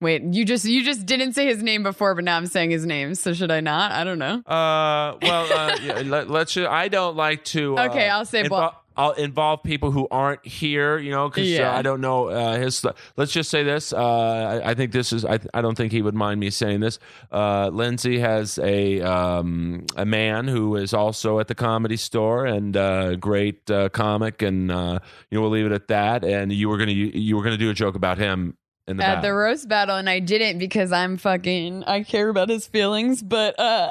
[0.00, 2.84] wait, you just you just didn't say his name before, but now I'm saying his
[2.84, 3.14] name.
[3.14, 3.92] So should I not?
[3.92, 4.34] I don't know.
[4.44, 6.52] Uh, well, uh, yeah, let, let's.
[6.52, 7.76] ju- I don't like to.
[7.78, 10.98] Uh, Okay, I'll say ball- I'll involve people who aren't here.
[10.98, 11.72] You know, because Yeah.
[11.72, 12.84] uh, I don't know uh, his.
[13.16, 13.92] Let's just say this.
[13.92, 15.24] Uh, I, I think this is.
[15.24, 16.98] I, I don't think he would mind me saying this.
[17.30, 22.76] Uh, Lindsay has a um, a man who is also at the comedy store and
[22.76, 24.98] uh, great uh, comic, and uh,
[25.30, 26.24] you know we'll leave it at that.
[26.24, 28.56] And you were gonna you, you were gonna do a joke about him
[28.88, 29.22] in the At back.
[29.22, 33.58] the roast battle, and I didn't because I'm fucking I care about his feelings, but
[33.58, 33.90] uh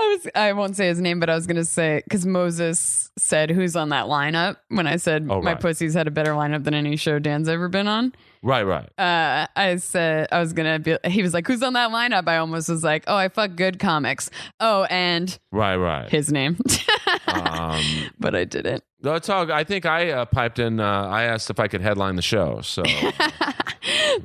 [0.00, 3.50] I was I won't say his name, but I was gonna say because Moses said
[3.50, 5.60] who's on that lineup when I said Oh, my right.
[5.60, 8.12] pussy's had a better lineup than any show Dan's ever been on.
[8.42, 8.88] right, right.
[8.98, 10.96] uh, I said I was gonna be.
[11.04, 13.78] He was like, "Who's on that lineup?" I almost was like, "Oh, I fuck good
[13.80, 14.30] comics."
[14.60, 16.08] Oh, and Right, right.
[16.08, 16.56] his name,
[17.26, 17.82] Um,
[18.20, 18.84] but I didn't.
[19.02, 19.50] No, it's all.
[19.52, 20.78] I think I uh, piped in.
[20.80, 22.60] Uh, I asked if I could headline the show.
[22.62, 22.82] So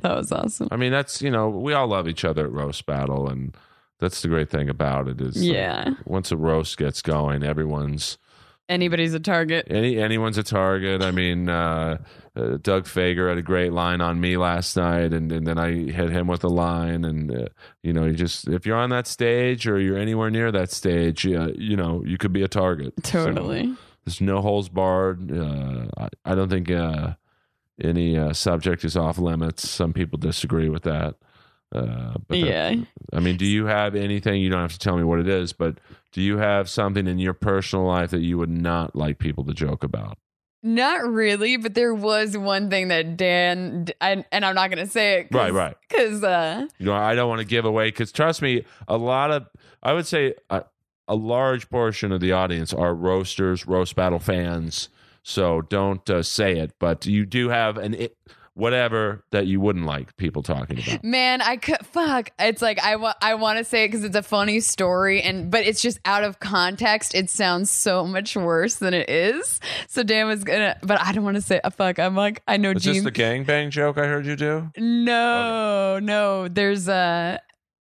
[0.16, 0.68] was awesome.
[0.70, 3.56] I mean, that's you know, we all love each other at roast battle, and
[4.00, 5.90] that's the great thing about it is, uh, Yeah.
[6.04, 8.18] once a roast gets going, everyone's
[8.68, 9.66] Anybody's a target.
[9.68, 11.02] any anyone's a target.
[11.02, 11.98] I mean, uh,
[12.34, 15.70] uh, Doug Fager had a great line on me last night, and, and then I
[15.90, 17.46] hit him with a line, and uh,
[17.82, 21.26] you know, you just if you're on that stage or you're anywhere near that stage,
[21.26, 22.94] you know, you could be a target.
[23.04, 23.74] So, Totally.
[24.06, 25.30] there's no holes barred.
[25.30, 27.16] Uh, I, I don't think uh,
[27.82, 29.68] any uh, subject is off limits.
[29.68, 31.16] Some people disagree with that.
[31.74, 32.74] Uh, but yeah.
[33.12, 34.40] I mean, do you have anything?
[34.40, 35.78] You don't have to tell me what it is, but
[36.12, 39.52] do you have something in your personal life that you would not like people to
[39.52, 40.18] joke about?
[40.62, 45.20] Not really, but there was one thing that Dan and, and I'm not gonna say
[45.20, 45.28] it.
[45.30, 45.76] Right, right.
[45.88, 49.30] Because uh, You know, I don't want to give away because trust me, a lot
[49.30, 49.46] of
[49.82, 50.64] I would say a,
[51.06, 54.88] a large portion of the audience are roasters, roast battle fans.
[55.22, 58.16] So don't uh, say it, but you do have an it,
[58.54, 61.02] whatever that you wouldn't like people talking about.
[61.04, 62.30] Man, I could fuck.
[62.38, 65.50] It's like I want I want to say it because it's a funny story, and
[65.50, 67.14] but it's just out of context.
[67.14, 69.60] It sounds so much worse than it is.
[69.88, 71.98] So Dan was gonna, but I don't want to say uh, fuck.
[71.98, 72.94] I'm like I know Is Gene.
[72.94, 74.70] this the gangbang joke I heard you do?
[74.76, 76.48] no, no.
[76.48, 77.40] There's a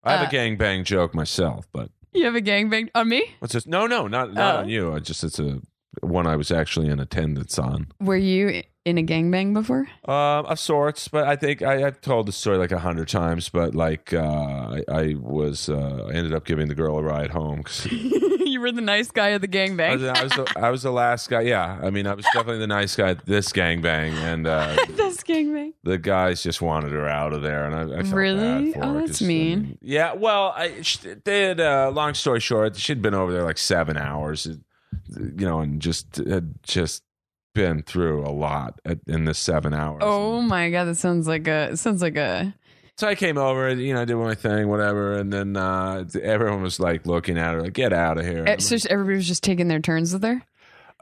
[0.04, 3.24] I have Uh, a gangbang joke myself, but you have a gangbang on me.
[3.40, 3.68] what's this?
[3.68, 4.60] No, no, not not Oh.
[4.60, 4.94] on you.
[4.94, 5.62] I just it's a
[6.02, 7.88] one I was actually in attendance on.
[8.00, 9.88] Were you in a gangbang before?
[10.08, 13.50] Um, of sorts, but I think I, I've told the story like a hundred times.
[13.50, 17.32] But like, uh, I, I was, uh, I ended up giving the girl a ride
[17.32, 20.00] home 'cause you were the nice guy of the I gangbang.
[20.00, 21.42] was, I was, the, I was the last guy.
[21.42, 25.18] Yeah, I mean, I was definitely the nice guy at this gangbang, and uh, this
[25.22, 25.74] gangbang.
[25.84, 28.74] the guys just wanted her out of there, and I, I Really?
[28.76, 29.78] Oh, her, that's I mean.
[29.82, 30.82] yeah, well, I
[31.26, 31.60] they had.
[31.60, 34.48] Uh, long story short, she'd been over there like seven hours,
[35.10, 37.04] you know, and just had just
[37.54, 40.02] been through a lot at, in the seven hours.
[40.04, 42.54] Oh my god, that sounds like a it sounds like a
[42.98, 46.62] So I came over, you know, I did my thing, whatever, and then uh, everyone
[46.62, 49.44] was like looking at her, like, "Get out of here!" Eh, so everybody was just
[49.44, 50.44] taking their turns with her.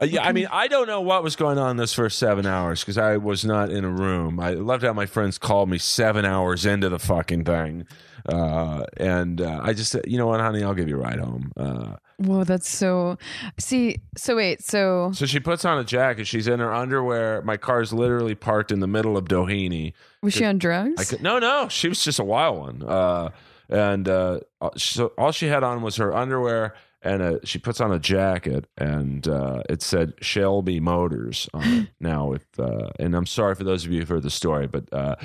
[0.00, 2.80] Uh, yeah, I mean, I don't know what was going on this first seven hours
[2.80, 4.38] because I was not in a room.
[4.38, 7.86] I loved how my friends called me seven hours into the fucking thing,
[8.28, 11.18] uh, and uh, I just said, "You know what, honey, I'll give you a ride
[11.18, 13.18] home." Uh, Whoa, that's so.
[13.58, 16.26] See, so wait, so so she puts on a jacket.
[16.26, 17.42] She's in her underwear.
[17.42, 19.92] My car's literally parked in the middle of Doheny.
[20.22, 21.00] was she on drugs?
[21.00, 22.82] I could, no, no, she was just a wild one.
[22.82, 23.30] Uh,
[23.68, 24.40] and uh,
[24.76, 28.66] so all she had on was her underwear, and a, she puts on a jacket,
[28.78, 31.88] and uh, it said Shelby Motors on it.
[32.00, 34.92] now, if uh, and I'm sorry for those of you who've heard the story, but.
[34.92, 35.16] Uh,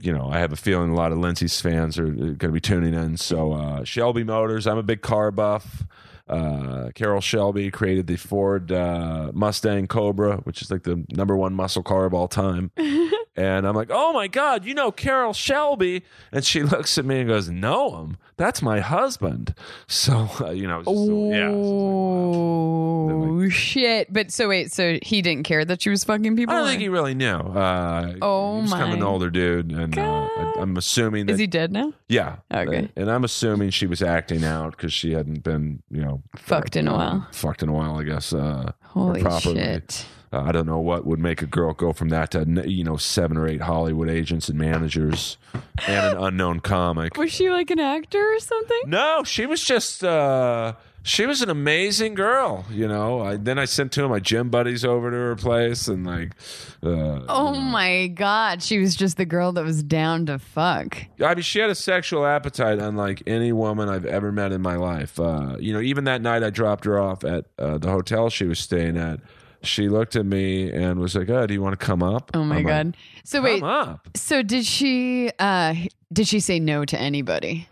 [0.00, 2.60] you know, I have a feeling a lot of Lindsey's fans are going to be
[2.60, 3.16] tuning in.
[3.16, 5.84] So, uh, Shelby Motors, I'm a big car buff.
[6.28, 11.54] Uh, Carroll Shelby created the Ford uh, Mustang Cobra, which is like the number one
[11.54, 12.70] muscle car of all time.
[13.38, 16.02] and I'm like, oh my God, you know Carroll Shelby?
[16.32, 18.16] And she looks at me and goes, know him.
[18.36, 19.54] That's my husband.
[19.90, 21.48] So, uh, you know, just, yeah.
[21.50, 24.12] Oh shit!
[24.12, 26.54] But so wait, so he didn't care that she was fucking people.
[26.54, 27.26] I don't think he really knew.
[27.36, 30.02] Uh, Oh he was kind of an older dude, and uh,
[30.36, 31.92] I, I'm assuming that Is he dead now?
[32.08, 32.36] Yeah.
[32.52, 32.90] Okay.
[32.96, 36.86] And I'm assuming she was acting out because she hadn't been, you know, Fucked in
[36.88, 37.26] a while.
[37.32, 38.32] Fucked in a while, I guess.
[38.32, 40.06] Uh, Holy shit!
[40.32, 42.96] Uh, I don't know what would make a girl go from that to, you know,
[42.96, 45.38] seven or eight Hollywood agents and managers
[45.86, 47.16] and an unknown comic.
[47.16, 48.80] Was she like an actor or something?
[48.86, 50.04] No, she was just.
[50.04, 53.20] Uh, she was an amazing girl, you know.
[53.22, 56.34] I, then I sent two of my gym buddies over to her place, and like,
[56.82, 60.98] uh, Oh my god, she was just the girl that was down to fuck.
[61.24, 64.76] I mean, she had a sexual appetite unlike any woman I've ever met in my
[64.76, 65.18] life.
[65.18, 68.44] Uh, you know, even that night I dropped her off at uh, the hotel she
[68.44, 69.20] was staying at.
[69.62, 72.44] She looked at me and was like, "Oh, do you want to come up?" Oh
[72.44, 72.96] my I'm like, god.
[73.24, 74.08] So Come wait, up.
[74.16, 75.30] so did she?
[75.38, 75.74] uh
[76.12, 77.68] Did she say no to anybody?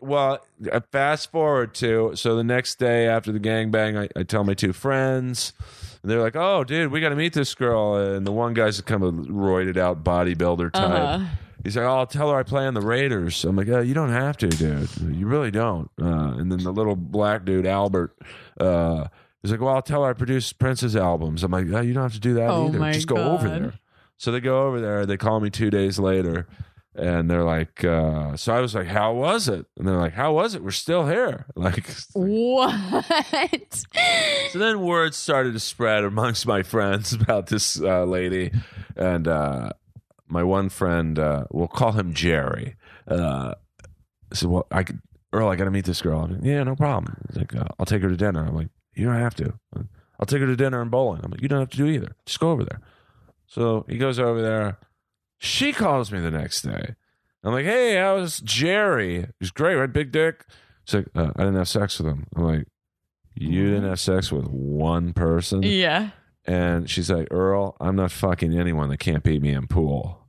[0.00, 4.44] Well, uh, fast forward to so the next day after the gangbang, I, I tell
[4.44, 5.52] my two friends,
[6.02, 8.80] and they're like, "Oh, dude, we got to meet this girl." And the one guy's
[8.80, 10.84] kind of roided out bodybuilder type.
[10.84, 11.24] Uh-huh.
[11.64, 13.92] He's like, "Oh, I'll tell her I play on the Raiders." I'm like, "Oh, you
[13.94, 14.88] don't have to, dude.
[15.00, 18.16] You really don't." Uh, and then the little black dude, Albert,
[18.60, 19.08] uh,
[19.42, 22.02] he's like, "Well, I'll tell her I produced Prince's albums." I'm like, "Oh, you don't
[22.02, 22.78] have to do that Oh either.
[22.78, 23.62] my Just go over God.
[23.62, 23.72] there."
[24.16, 25.06] So they go over there.
[25.06, 26.48] They call me two days later,
[26.94, 30.32] and they're like, uh, "So I was like, how was it?" And they're like, "How
[30.32, 30.62] was it?
[30.64, 33.84] We're still here." Like, What?
[34.50, 38.50] so then words started to spread amongst my friends about this uh, lady,
[38.96, 39.70] and uh,
[40.28, 42.76] my one friend, uh, we'll call him Jerry.
[43.06, 43.54] Uh,
[44.32, 45.00] said, "Well, I could,
[45.32, 47.64] Earl, I got to meet this girl." I'm like, "Yeah, no problem." He's like, uh,
[47.78, 48.68] "I'll take her to dinner." I'm like,
[48.98, 49.54] "You don't have to."
[50.20, 51.20] I'll take her to dinner and bowling.
[51.24, 52.16] I'm like, "You don't have to do either.
[52.26, 52.80] Just go over there."
[53.46, 54.78] So he goes over there.
[55.38, 56.94] She calls me the next day.
[57.44, 59.92] I'm like, "Hey, how's Jerry?" He's great, right?
[59.92, 60.44] Big dick.
[60.84, 62.66] She's like, uh, "I didn't have sex with him." I'm like,
[63.36, 66.10] "You didn't have sex with one person?" yeah.
[66.44, 70.24] And she's like, Earl, I'm not fucking anyone that can't beat me in pool.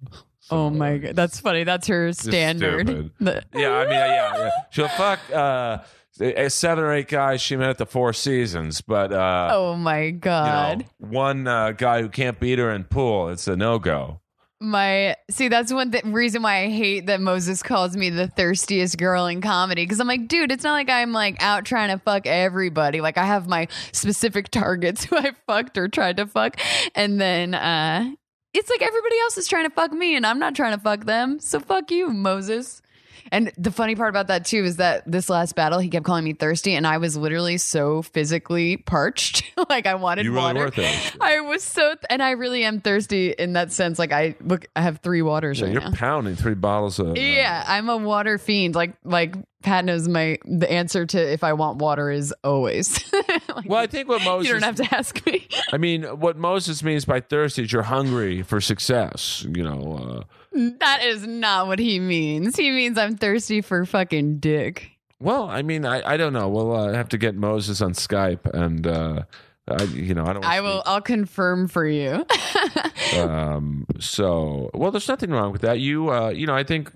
[0.51, 1.63] Oh my god, that's funny.
[1.63, 3.11] That's her standard.
[3.21, 4.49] The- Yeah, I mean, yeah, yeah.
[4.71, 5.77] She'll fuck uh,
[6.11, 10.11] seven or eight guys she met at the Four Seasons, but uh, oh my you
[10.13, 10.79] god.
[10.79, 14.19] know, one uh, guy who can't beat her in pool, it's a no go.
[14.61, 18.97] My see, that's one th- reason why I hate that Moses calls me the thirstiest
[18.97, 21.97] girl in comedy because I'm like, dude, it's not like I'm like out trying to
[21.97, 22.99] fuck everybody.
[22.99, 26.57] Like I have my specific targets who I fucked or tried to fuck,
[26.93, 28.11] and then uh
[28.53, 31.05] it's like everybody else is trying to fuck me, and I'm not trying to fuck
[31.05, 31.39] them.
[31.39, 32.81] So fuck you, Moses.
[33.31, 36.23] And the funny part about that too is that this last battle, he kept calling
[36.23, 40.71] me thirsty, and I was literally so physically parched, like I wanted You really water.
[41.21, 43.99] I was so, th- and I really am thirsty in that sense.
[43.99, 45.91] Like I look, I have three waters Yeah, right you're now.
[45.93, 47.09] pounding three bottles of.
[47.09, 48.75] uh, Yeah, I'm a water fiend.
[48.75, 53.03] Like like Pat knows my the answer to if I want water is always.
[53.55, 54.47] Like, well, I think what Moses.
[54.47, 55.45] you don't have to ask me.
[55.73, 59.45] I mean, what Moses means by thirsty is you're hungry for success.
[59.53, 59.97] You know.
[60.21, 62.55] Uh, that is not what he means.
[62.55, 64.91] He means I'm thirsty for fucking dick.
[65.21, 66.47] Well, I mean, I, I don't know.
[66.47, 69.23] We'll uh, have to get Moses on Skype and uh,
[69.67, 70.45] I, you know, I don't.
[70.45, 70.81] I will.
[70.85, 72.25] I'll confirm for you.
[73.17, 75.79] Um, so, well, there's nothing wrong with that.
[75.79, 76.91] You, uh, you know, I think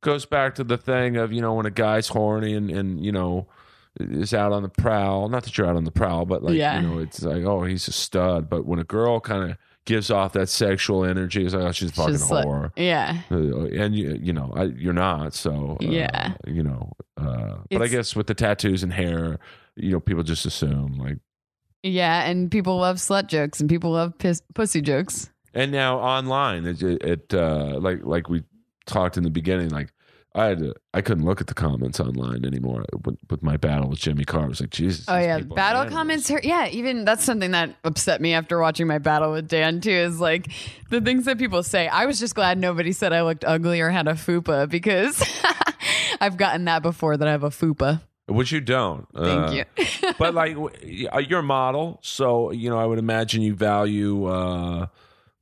[0.00, 3.12] goes back to the thing of you know when a guy's horny and and you
[3.12, 3.46] know
[4.00, 5.28] is out on the prowl.
[5.28, 6.80] Not that you're out on the prowl, but like Yeah.
[6.80, 8.50] you know, it's like oh he's a stud.
[8.50, 11.90] But when a girl kind of gives off that sexual energy, it's like oh she's
[11.90, 12.70] a fucking like- whore.
[12.76, 13.22] yeah.
[13.30, 15.34] Uh, and you, you know, I, you're not.
[15.34, 16.34] So uh, Yeah.
[16.46, 16.92] you know.
[17.16, 19.38] Uh, but I guess with the tattoos and hair,
[19.76, 21.18] you know, people just assume like.
[21.84, 25.30] Yeah, and people love slut jokes and people love piss, pussy jokes.
[25.52, 28.44] And now online, it, it, it uh, like like we
[28.86, 29.92] talked in the beginning, like
[30.34, 33.90] I had to, I couldn't look at the comments online anymore with, with my battle
[33.90, 34.44] with Jimmy Carr.
[34.44, 35.04] I was like, Jesus.
[35.08, 36.44] Oh yeah, battle comments hurt.
[36.44, 39.90] Yeah, even that's something that upset me after watching my battle with Dan too.
[39.90, 40.48] Is like
[40.90, 41.86] the things that people say.
[41.88, 45.22] I was just glad nobody said I looked ugly or had a fupa because
[46.20, 48.00] I've gotten that before that I have a fupa.
[48.26, 49.06] which you don't.
[49.14, 50.12] Thank Uh, you.
[50.18, 54.24] but like w- uh, you're a model, so you know I would imagine you value
[54.26, 54.86] uh,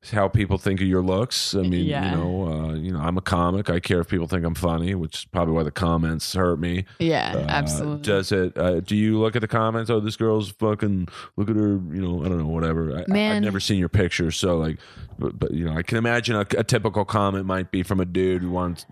[0.09, 1.55] how people think of your looks.
[1.55, 2.11] I mean, Yeah.
[2.11, 3.69] you know, uh, you know, I'm a comic.
[3.69, 6.87] I care if people think I'm funny, which is probably why the comments hurt me.
[6.99, 8.03] yeah, Uh, absolutely.
[8.03, 8.57] Does it?
[8.57, 9.91] Uh, do you look at the comments?
[9.91, 11.09] Oh, this girl's fucking.
[11.37, 11.73] Look at her.
[11.93, 12.97] You know, I don't know, whatever.
[12.99, 13.37] I, Man.
[13.37, 14.79] I've never seen your picture, so like,
[15.19, 18.05] but, but you know, I can imagine a, a typical comment might be from a
[18.07, 18.87] dude who wants.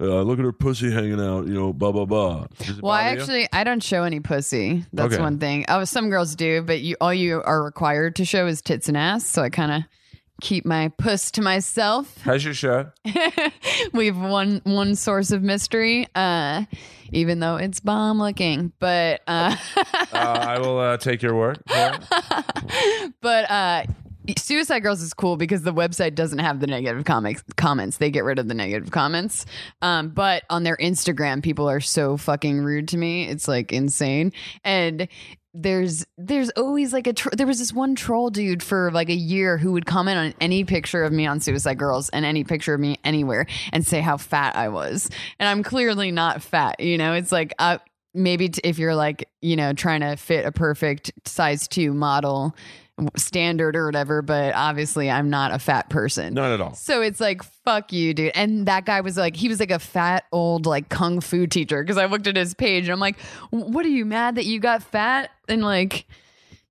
[0.00, 1.46] Uh, look at her pussy hanging out.
[1.48, 2.46] You know, blah blah blah.
[2.80, 3.20] Well, I bother you?
[3.20, 4.84] actually I don't show any pussy.
[4.92, 5.22] That's Okay.
[5.22, 5.64] one thing.
[5.68, 8.96] Oh, some girls do, but you all you are required to show is tits and
[8.96, 9.24] ass.
[9.26, 9.82] So I kind of
[10.40, 12.18] keep my puss to myself.
[12.22, 12.90] How's your show?
[13.92, 16.64] we have one one source of mystery, uh,
[17.12, 18.72] even though it's bomb looking.
[18.78, 21.60] But uh, uh, I will uh, take your word.
[23.20, 23.84] but uh,
[24.36, 27.98] Suicide Girls is cool because the website doesn't have the negative comics comments.
[27.98, 29.46] They get rid of the negative comments.
[29.80, 33.28] Um, but on their Instagram, people are so fucking rude to me.
[33.28, 34.32] It's like insane.
[34.64, 35.08] And
[35.54, 39.56] there's there's always like a there was this one troll dude for like a year
[39.56, 42.80] who would comment on any picture of me on Suicide Girls and any picture of
[42.80, 45.08] me anywhere and say how fat I was.
[45.38, 46.80] And I'm clearly not fat.
[46.80, 47.78] You know, it's like uh,
[48.14, 52.54] maybe t- if you're like you know trying to fit a perfect size two model
[53.16, 56.34] standard or whatever, but obviously I'm not a fat person.
[56.34, 56.74] Not at all.
[56.74, 58.32] So it's like, fuck you, dude.
[58.34, 61.84] And that guy was like, he was like a fat old like kung fu teacher.
[61.84, 63.18] Cause I looked at his page and I'm like,
[63.50, 65.30] what are you mad that you got fat?
[65.48, 66.06] And like,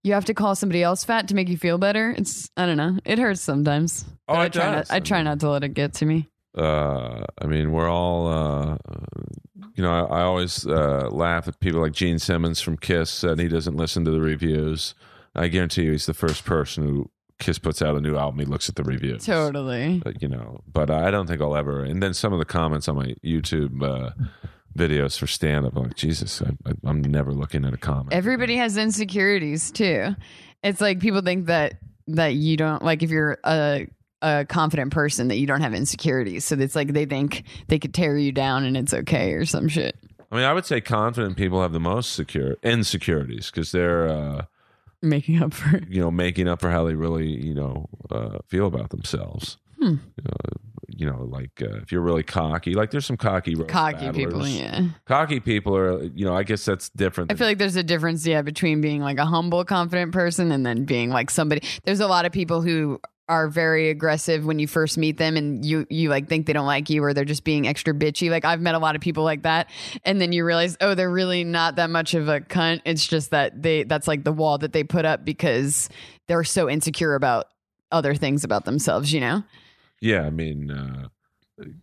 [0.04, 2.14] you have to call somebody else fat to make you feel better.
[2.18, 2.98] It's, I don't know.
[3.04, 4.06] It hurts sometimes.
[4.28, 4.72] Oh, I try.
[4.72, 6.28] Not, I try not to let it get to me.
[6.58, 8.78] uh, I mean, we're all, uh,
[9.76, 13.40] you know, I, I always uh, laugh at people like Gene Simmons from Kiss and
[13.40, 14.96] he doesn't listen to the reviews.
[15.38, 17.10] I guarantee you, he's the first person who
[17.40, 18.40] Kiss puts out a new album.
[18.40, 19.26] He looks at the reviews.
[19.26, 20.02] Totally.
[20.04, 21.84] But, you know, but I don't think I'll ever.
[21.84, 24.12] And then some of the comments on my YouTube uh,
[24.76, 28.12] videos for stand up, I'm like, Jesus, I, I, I'm never looking at a comment.
[28.12, 30.16] Everybody has insecurities too.
[30.64, 31.76] It's like people think that
[32.08, 33.88] that you don't like if you're a
[34.24, 36.44] a confident person that you don't have insecurities.
[36.46, 39.68] So it's like they think they could tear you down and it's okay or some
[39.68, 39.96] shit.
[40.32, 44.08] I mean, I would say confident people have the most secure insecurities because they're.
[44.10, 44.46] Uh,
[45.02, 48.66] Making up for you know, making up for how they really, you know, uh, feel
[48.66, 49.58] about themselves.
[49.80, 49.96] Hmm.
[50.26, 50.56] Uh,
[50.88, 54.48] you know, like uh, if you're really cocky, like there's some cocky, cocky people.
[54.48, 57.32] Yeah, Cocky people are, you know, I guess that's different.
[57.32, 60.66] I feel like there's a difference, yeah, between being like a humble, confident person and
[60.66, 61.62] then being like somebody.
[61.84, 65.66] There's a lot of people who are very aggressive when you first meet them and
[65.66, 68.30] you you like think they don't like you or they're just being extra bitchy.
[68.30, 69.70] Like i've met a lot of people like that.
[70.06, 72.82] And then you realize oh they're really not that much of a cunt.
[72.86, 75.90] It's just that they that's like the wall that they put up because
[76.28, 77.48] they're so insecure about
[77.92, 79.44] other things about themselves you know?
[80.00, 81.08] Yeah, I mean, uh,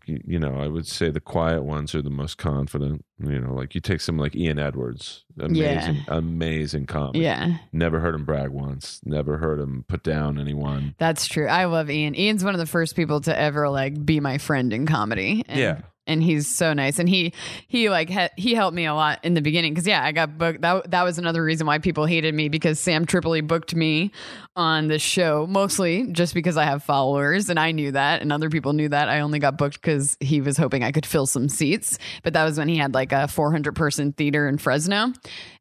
[0.07, 3.05] you, know, I would say the quiet ones are the most confident.
[3.19, 7.17] You know, like you take someone like Ian Edwards, amazing, amazing comic.
[7.23, 9.01] yeah Never heard him brag once.
[9.05, 10.95] Never heard him put down anyone.
[10.99, 14.21] that's true i love ian ian's one of the first people to ever like be
[14.21, 15.81] my friend in comedy and, Yeah.
[16.07, 16.99] And he's so nice.
[16.99, 17.33] And he
[17.67, 20.61] he like he helped me a lot in the beginning because yeah i got booked.
[20.61, 24.13] That, that was another reason why people hated me because sam tripoli booked me
[24.55, 28.51] on the show mostly just because i have followers and i knew that and other
[28.51, 29.09] people knew that.
[29.09, 31.99] I only got booked because he was hoping i could fill some seats.
[32.23, 35.13] But that was when he had like a 400 person theater in fresno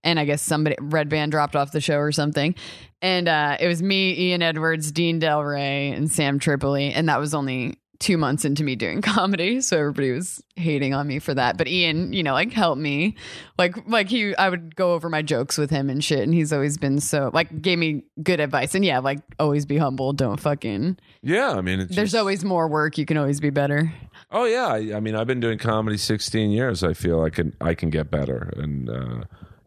[0.03, 2.56] and i guess somebody Redban dropped off the show or something.
[3.02, 6.94] And uh, it was me ian edwards Dean Delray and sam tripoli.
[6.94, 11.07] And that was only two months into me doing comedy so everybody was hating on
[11.07, 11.57] me for that.
[11.57, 13.15] But ian you know like helped me.
[13.57, 16.52] Like like he i would go over my jokes with him and shit and he's
[16.52, 18.76] always been so like gave me good advice.
[18.76, 20.11] And yeah like always be humble.
[20.14, 22.98] Don't fucking Yeah, I mean, it's there's just- always more work.
[22.98, 23.94] You can always be better.
[24.32, 26.84] Oh yeah, I, I mean, I've been doing comedy 16 years.
[26.84, 29.24] I feel I can I can get better, and uh,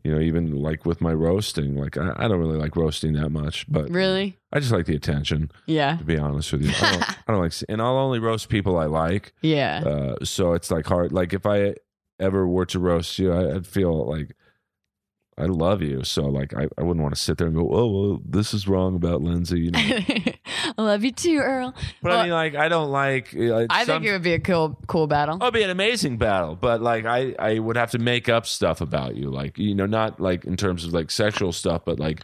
[0.06, 3.30] You know, even like with my roasting, like I, I don't really like roasting that
[3.30, 4.38] much, but Really?
[4.52, 5.50] I just like the attention.
[5.66, 5.96] Yeah.
[5.96, 8.78] To be honest with you, I don't, I don't like, and I'll only roast people
[8.78, 9.32] I like.
[9.42, 9.82] Yeah.
[9.84, 11.10] Uh, so it's like hard.
[11.10, 11.74] Like if I
[12.20, 14.36] ever were to roast you, I, I'd feel like
[15.38, 16.02] I love you.
[16.02, 18.66] So like I, I wouldn't want to sit there and go, oh well, this is
[18.66, 19.60] wrong about Lindsey.
[19.60, 19.78] You know?
[19.78, 20.34] I
[20.82, 21.74] love you too, Earl.
[22.02, 23.34] But Well, I mean, like I don't like.
[23.36, 25.36] Uh, I some- think it would be a cool, cool battle.
[25.40, 28.46] Oh, it'd be an amazing battle, but like I, I would have to make up
[28.46, 31.98] stuff about you, like you know, not like in terms of like sexual stuff, but
[32.00, 32.22] like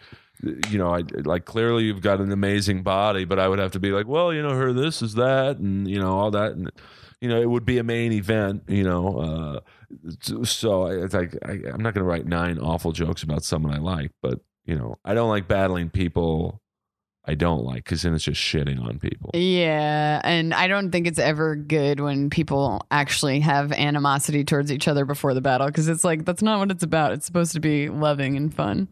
[0.71, 3.81] you know, I like clearly you've got an amazing body, but I would have to
[3.81, 6.71] be like, well, you know, her this is that, and you know, all that, and
[7.21, 9.19] you know, it would be a main event, you know.
[9.19, 9.61] Uh,
[10.43, 13.79] so it's like I, I'm not going to write nine awful jokes about someone I
[13.79, 16.63] like, but you know, I don't like battling people
[17.25, 19.31] I don't like because then it's just shitting on people.
[19.33, 24.89] Yeah, and I don't think it's ever good when people actually have animosity towards each
[24.89, 27.13] other before the battle because it's like that's not what it's about.
[27.13, 28.89] It's supposed to be loving and fun.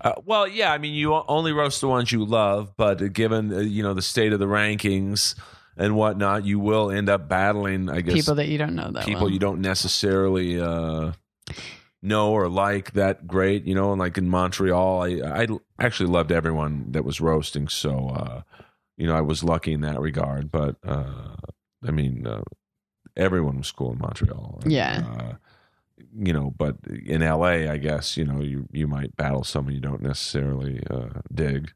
[0.00, 3.58] Uh, well, yeah, I mean, you only roast the ones you love, but given uh,
[3.58, 5.34] you know the state of the rankings
[5.76, 7.88] and whatnot, you will end up battling.
[7.88, 9.30] I guess People that you don't know that people well.
[9.30, 11.12] you don't necessarily uh,
[12.02, 13.64] know or like that great.
[13.64, 15.46] You know, and like in Montreal, I, I
[15.78, 17.68] actually loved everyone that was roasting.
[17.68, 18.42] So, uh,
[18.96, 20.50] you know, I was lucky in that regard.
[20.50, 21.36] But uh,
[21.86, 22.42] I mean, uh,
[23.16, 24.60] everyone was cool in Montreal.
[24.62, 25.04] And, Yeah.
[25.18, 25.32] Uh,
[26.16, 29.80] you know, but in LA, I guess you know you you might battle someone you
[29.80, 31.72] don't necessarily uh, dig.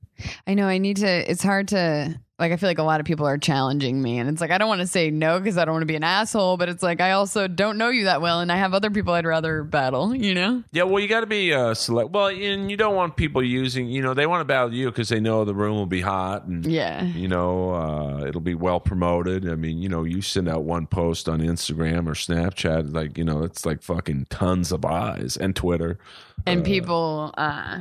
[0.47, 1.31] I know I need to.
[1.31, 2.53] It's hard to like.
[2.53, 4.69] I feel like a lot of people are challenging me, and it's like I don't
[4.69, 6.57] want to say no because I don't want to be an asshole.
[6.57, 9.15] But it's like I also don't know you that well, and I have other people
[9.15, 10.15] I'd rather battle.
[10.15, 10.63] You know?
[10.73, 12.11] Yeah, well, you got to be uh, select.
[12.11, 13.87] Well, and you don't want people using.
[13.89, 16.47] You know, they want to battle you because they know the room will be hot
[16.47, 17.05] and Yeah.
[17.05, 19.49] you know uh, it'll be well promoted.
[19.49, 23.25] I mean, you know, you send out one post on Instagram or Snapchat, like you
[23.25, 25.99] know, it's like fucking tons of eyes and Twitter.
[26.47, 27.81] And people, uh,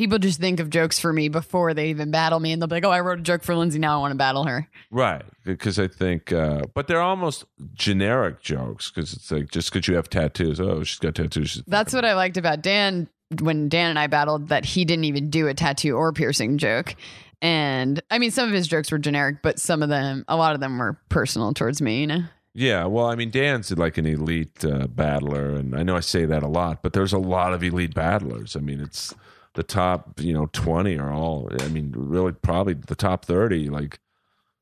[0.00, 2.76] people just think of jokes for me before they even battle me, and they'll be
[2.76, 3.78] like, "Oh, I wrote a joke for Lindsey.
[3.78, 7.44] Now I want to battle her." Right, because I think, uh, but they're almost
[7.74, 10.58] generic jokes because it's like just because you have tattoos.
[10.58, 11.50] Oh, she's got tattoos.
[11.50, 13.08] she's That's what I liked about Dan
[13.42, 14.48] when Dan and I battled.
[14.48, 16.96] That he didn't even do a tattoo or piercing joke.
[17.42, 20.54] And I mean, some of his jokes were generic, but some of them, a lot
[20.54, 22.00] of them were personal towards me.
[22.00, 22.22] You know?
[22.54, 26.24] Yeah, well, I mean, Dan's like an elite uh, battler, and I know I say
[26.24, 28.56] that a lot, but there's a lot of elite battlers.
[28.56, 29.14] I mean, it's
[29.54, 31.48] the top, you know, twenty are all.
[31.60, 33.68] I mean, really, probably the top thirty.
[33.68, 33.98] Like,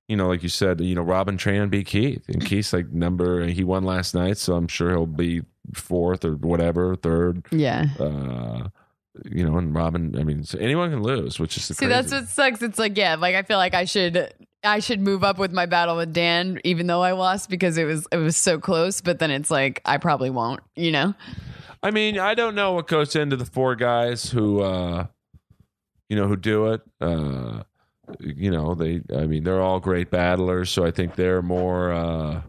[0.09, 3.47] you know, like you said, you know, Robin Tran beat Keith, and Keith's like number.
[3.47, 5.43] He won last night, so I'm sure he'll be
[5.74, 7.44] fourth or whatever, third.
[7.51, 7.86] Yeah.
[7.98, 8.69] Uh,
[9.31, 10.19] you know, and Robin.
[10.19, 11.93] I mean, so anyone can lose, which is the See, crazy.
[11.93, 12.62] that's what sucks.
[12.62, 14.32] It's like, yeah, like I feel like I should
[14.65, 17.85] I should move up with my battle with Dan, even though I lost because it
[17.85, 19.01] was it was so close.
[19.01, 21.15] But then it's like I probably won't, you know?
[21.82, 25.06] I mean, I don't know what goes into the four guys who, uh,
[26.09, 26.82] you know, who do it.
[27.00, 27.62] Uh,
[28.20, 29.02] you know, they.
[29.14, 32.42] I mean, they're all great battlers, so I think they're more uh,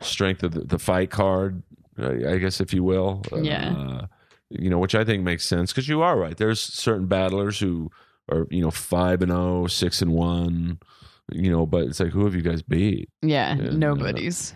[0.00, 1.62] strength of the, the fight card,
[1.98, 3.22] I guess, if you will.
[3.34, 3.74] Yeah.
[3.74, 4.06] Uh,
[4.50, 6.36] you know, which I think makes sense because you are right.
[6.36, 7.90] There's certain battlers who
[8.30, 10.78] are, you know, five and oh, six and one.
[11.32, 13.08] You know, but it's like, who have you guys beat?
[13.22, 14.54] Yeah, Yeah, nobody's.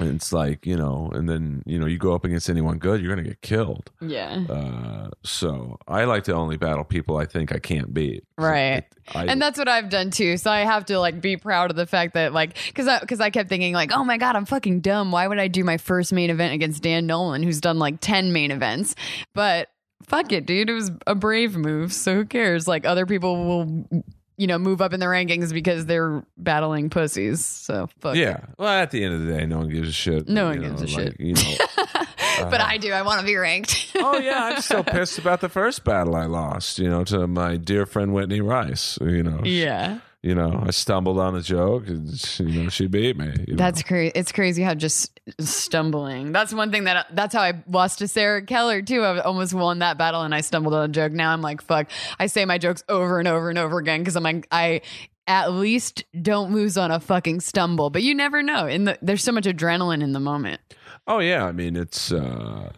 [0.00, 3.00] And it's like, you know, and then you know, you go up against anyone good,
[3.00, 3.92] you're gonna get killed.
[4.00, 4.44] Yeah.
[4.48, 8.24] Uh, so I like to only battle people I think I can't beat.
[8.36, 8.84] Right.
[9.14, 10.36] I, and that's what I've done too.
[10.36, 13.20] So I have to like be proud of the fact that like because I because
[13.20, 15.12] I kept thinking like oh my god I'm fucking dumb.
[15.12, 18.32] Why would I do my first main event against Dan Nolan who's done like ten
[18.32, 18.96] main events?
[19.32, 19.68] But
[20.06, 20.70] fuck it, dude.
[20.70, 21.92] It was a brave move.
[21.92, 22.66] So who cares?
[22.66, 24.02] Like other people will
[24.36, 27.44] you know move up in the rankings because they're battling pussies.
[27.44, 28.16] So fuck.
[28.16, 28.40] yeah.
[28.58, 30.28] Well, at the end of the day, no one gives a shit.
[30.28, 31.20] No one you gives a like, shit.
[31.20, 31.56] You know.
[32.34, 32.50] Uh-huh.
[32.50, 32.90] but I do.
[32.90, 33.92] I want to be ranked.
[33.94, 36.80] oh yeah, I'm still pissed about the first battle I lost.
[36.80, 38.98] You know, to my dear friend Whitney Rice.
[39.00, 39.40] You know.
[39.44, 40.00] yeah.
[40.24, 41.86] You know, I stumbled on a joke.
[41.86, 42.08] And,
[42.40, 43.30] you know, she beat me.
[43.46, 44.10] That's crazy.
[44.14, 46.32] It's crazy how just stumbling.
[46.32, 49.02] That's one thing that that's how I lost to Sarah Keller too.
[49.02, 51.12] I almost won that battle and I stumbled on a joke.
[51.12, 51.90] Now I'm like, fuck.
[52.18, 54.80] I say my jokes over and over and over again because I'm like, I
[55.26, 57.90] at least don't lose on a fucking stumble.
[57.90, 58.66] But you never know.
[58.66, 60.62] In the there's so much adrenaline in the moment.
[61.06, 62.72] Oh yeah, I mean it's uh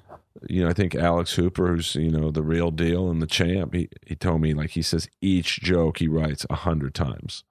[0.48, 3.74] you know, I think Alex Hooper, who's, you know, the real deal and the champ,
[3.74, 7.44] he, he told me like he says each joke he writes a hundred times.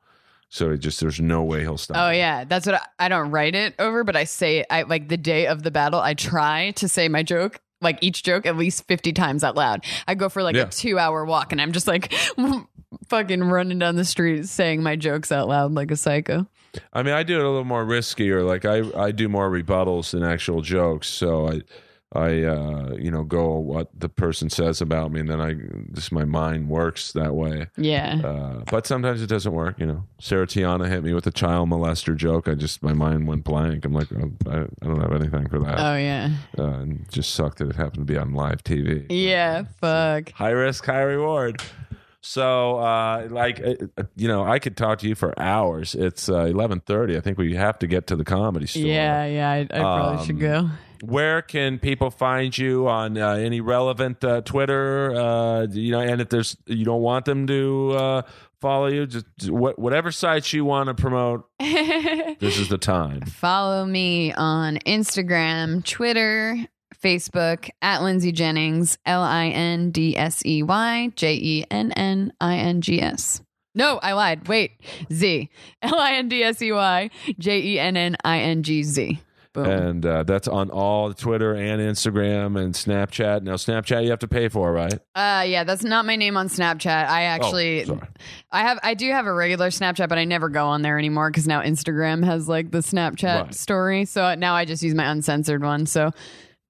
[0.50, 1.98] So it just there's no way he'll stop.
[1.98, 4.64] Oh yeah, that's what I, I don't write it over, but I say.
[4.70, 6.00] I like the day of the battle.
[6.00, 7.60] I try to say my joke.
[7.82, 9.84] Like each joke at least 50 times out loud.
[10.08, 10.64] I go for like Yeah.
[10.64, 12.14] a two hour walk and I'm just like
[13.10, 16.48] fucking running down the street saying my jokes out loud like a psycho.
[16.94, 19.50] I mean, I do it a little more risky, or like I I do more
[19.50, 21.08] rebuttals than actual jokes.
[21.08, 21.62] So I
[22.14, 25.56] I uh, you know go what the person says about me, and then I
[25.94, 27.68] just my mind works that way.
[27.78, 28.22] Yeah.
[28.24, 29.80] Uh, but sometimes it doesn't work.
[29.80, 32.48] You know, Sarah Tiana hit me with a child molester joke.
[32.48, 33.84] I just my mind went blank.
[33.86, 35.80] I'm like, oh, I, I don't have anything for that.
[35.80, 36.30] oh yeah.
[36.58, 39.06] Uh, and just sucked that it happened to be on live TV.
[39.10, 39.64] Yeah.
[39.82, 40.32] Fuck.
[40.32, 41.62] High risk, high reward.
[42.22, 45.94] So, uh, like, uh, you know, I could talk to you for hours.
[45.94, 47.18] It's uh, eleven thirty.
[47.18, 48.84] I think we have to get to the comedy store.
[48.84, 49.26] Yeah.
[49.26, 49.52] Yeah.
[49.52, 50.70] I, I probably should Um, go.
[51.02, 55.14] Where can people find you on uh, any relevant uh, Twitter?
[55.16, 58.22] Uh, you know, and if there's you don't want them to uh,
[58.62, 61.48] follow you, just what, whatever sites you want to promote.
[61.60, 63.22] this is the time.
[63.22, 66.58] Follow me on Instagram, Twitter,
[67.02, 72.34] Facebook at Lindsey Jennings, L I N D S E Y J E N N
[72.42, 73.42] I N G S.
[73.76, 74.48] No, I lied.
[74.48, 74.72] Wait.
[75.12, 75.50] Z.
[75.82, 79.20] L I N D S E Y J E N N I N G Z.
[79.56, 79.66] Boom.
[79.66, 83.42] And uh, that's on all Twitter and Instagram and Snapchat.
[83.42, 85.00] Now, Snapchat you have to pay for, right?
[85.16, 87.08] Uh yeah, that's not my name on Snapchat.
[87.08, 88.00] I actually oh.
[88.52, 91.30] I have I do have a regular Snapchat, but I never go on there anymore
[91.32, 93.56] because now Instagram has like the Snapchat Right.
[93.56, 94.06] story.
[94.06, 95.86] So now I just use my uncensored one.
[95.86, 96.12] So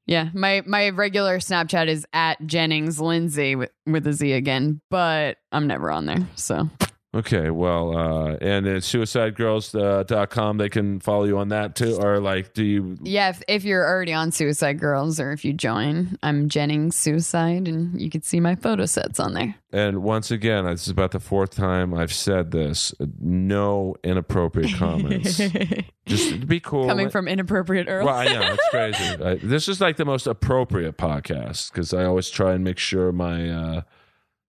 [0.05, 5.37] yeah, my my regular Snapchat is at Jennings Lindsey with, with a Z again, but
[5.51, 6.27] I'm never on there.
[6.35, 6.69] So
[7.15, 11.95] Okay, well, uh, and at suicidegirls.com, they can follow you on that too.
[11.95, 15.53] Or, like, do you yeah, if, if you're already on Suicide Girls or if you
[15.53, 19.55] join, I'm Jennings Suicide, and you can see my photo sets on there.
[19.71, 22.93] And once again, this is about the fourth time I've said this.
[23.21, 25.39] No inappropriate comments.
[26.05, 26.87] Just be cool.
[26.87, 28.05] Coming from inappropriate Earl.
[28.05, 29.03] Well, I know it's crazy.
[29.23, 33.11] I, this is like the most appropriate podcast because I always try and make sure
[33.13, 33.81] my uh,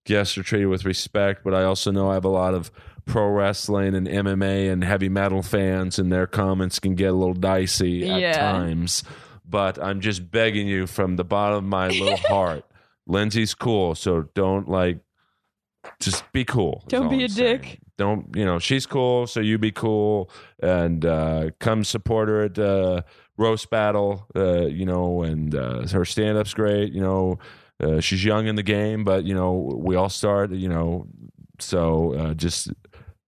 [0.07, 1.43] guests are treated with respect.
[1.43, 2.71] But I also know I have a lot of
[3.05, 7.35] pro wrestling and MMA and heavy metal fans, and their comments can get a little
[7.35, 8.37] dicey at Yeah.
[8.51, 9.03] times.
[9.49, 12.65] But I'm just begging you from the bottom of my little heart.
[13.05, 14.99] Lindsey's cool, so don't like.
[16.01, 16.83] Just be cool.
[16.89, 17.61] Don't be I'm a saying.
[17.61, 17.79] dick.
[17.97, 18.59] Don't you know?
[18.59, 20.29] She's cool, so you be cool,
[20.61, 23.01] and uh, come support her at uh,
[23.37, 24.27] roast battle.
[24.35, 26.91] Uh, you know, and uh, her stand up's great.
[26.91, 27.39] You know,
[27.81, 30.51] uh, she's young in the game, but you know, we all start.
[30.51, 31.07] You know,
[31.59, 32.71] so uh, just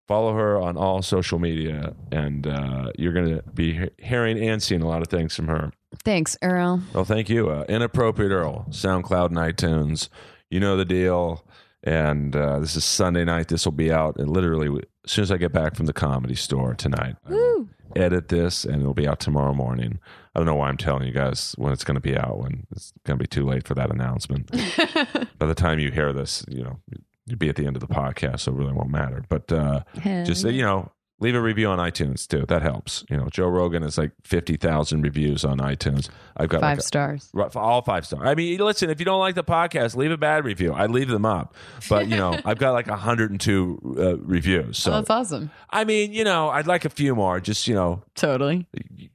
[0.07, 4.87] follow her on all social media, and uh, you're gonna be hearing and seeing a
[4.87, 5.71] lot of things from her.
[6.03, 6.81] Thanks, Earl.
[6.93, 7.49] Well, thank you.
[7.49, 10.09] Uh, Inappropriate Earl, SoundCloud and iTunes.
[10.49, 11.45] You know the deal.
[11.81, 13.47] And uh, this is Sunday night.
[13.47, 14.17] This will be out.
[14.17, 14.67] And literally,
[15.05, 17.69] as soon as I get back from the comedy store tonight, Woo.
[17.95, 19.99] Edit this and it'll be out tomorrow morning.
[20.35, 22.65] I don't know why I'm telling you guys when it's going to be out, when
[22.71, 24.49] it's going to be too late for that announcement.
[25.39, 26.79] By the time you hear this, you know,
[27.25, 29.23] you'd be at the end of the podcast, so it really won't matter.
[29.27, 29.83] But uh,
[30.25, 32.45] just, you know, leave a review on iTunes too.
[32.47, 33.03] That helps.
[33.09, 36.09] You know, Joe Rogan has like 50,000 reviews on iTunes.
[36.37, 37.29] I've got Five like a- stars.
[37.33, 38.23] For all five stars.
[38.25, 40.71] I mean, listen, if you don't like the podcast, leave a bad review.
[40.73, 41.55] I leave them up,
[41.89, 44.77] but you know, I've got like 102 uh, reviews.
[44.77, 45.51] So oh, that's awesome.
[45.69, 47.39] I mean, you know, I'd like a few more.
[47.39, 48.67] Just you know, Totally.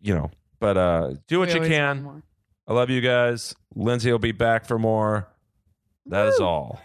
[0.03, 2.23] you know, but uh, do what We you can.
[2.69, 3.55] I love you guys.
[3.75, 5.29] Lindsey will be back for more.
[6.07, 6.45] That is Woo.
[6.47, 6.81] all.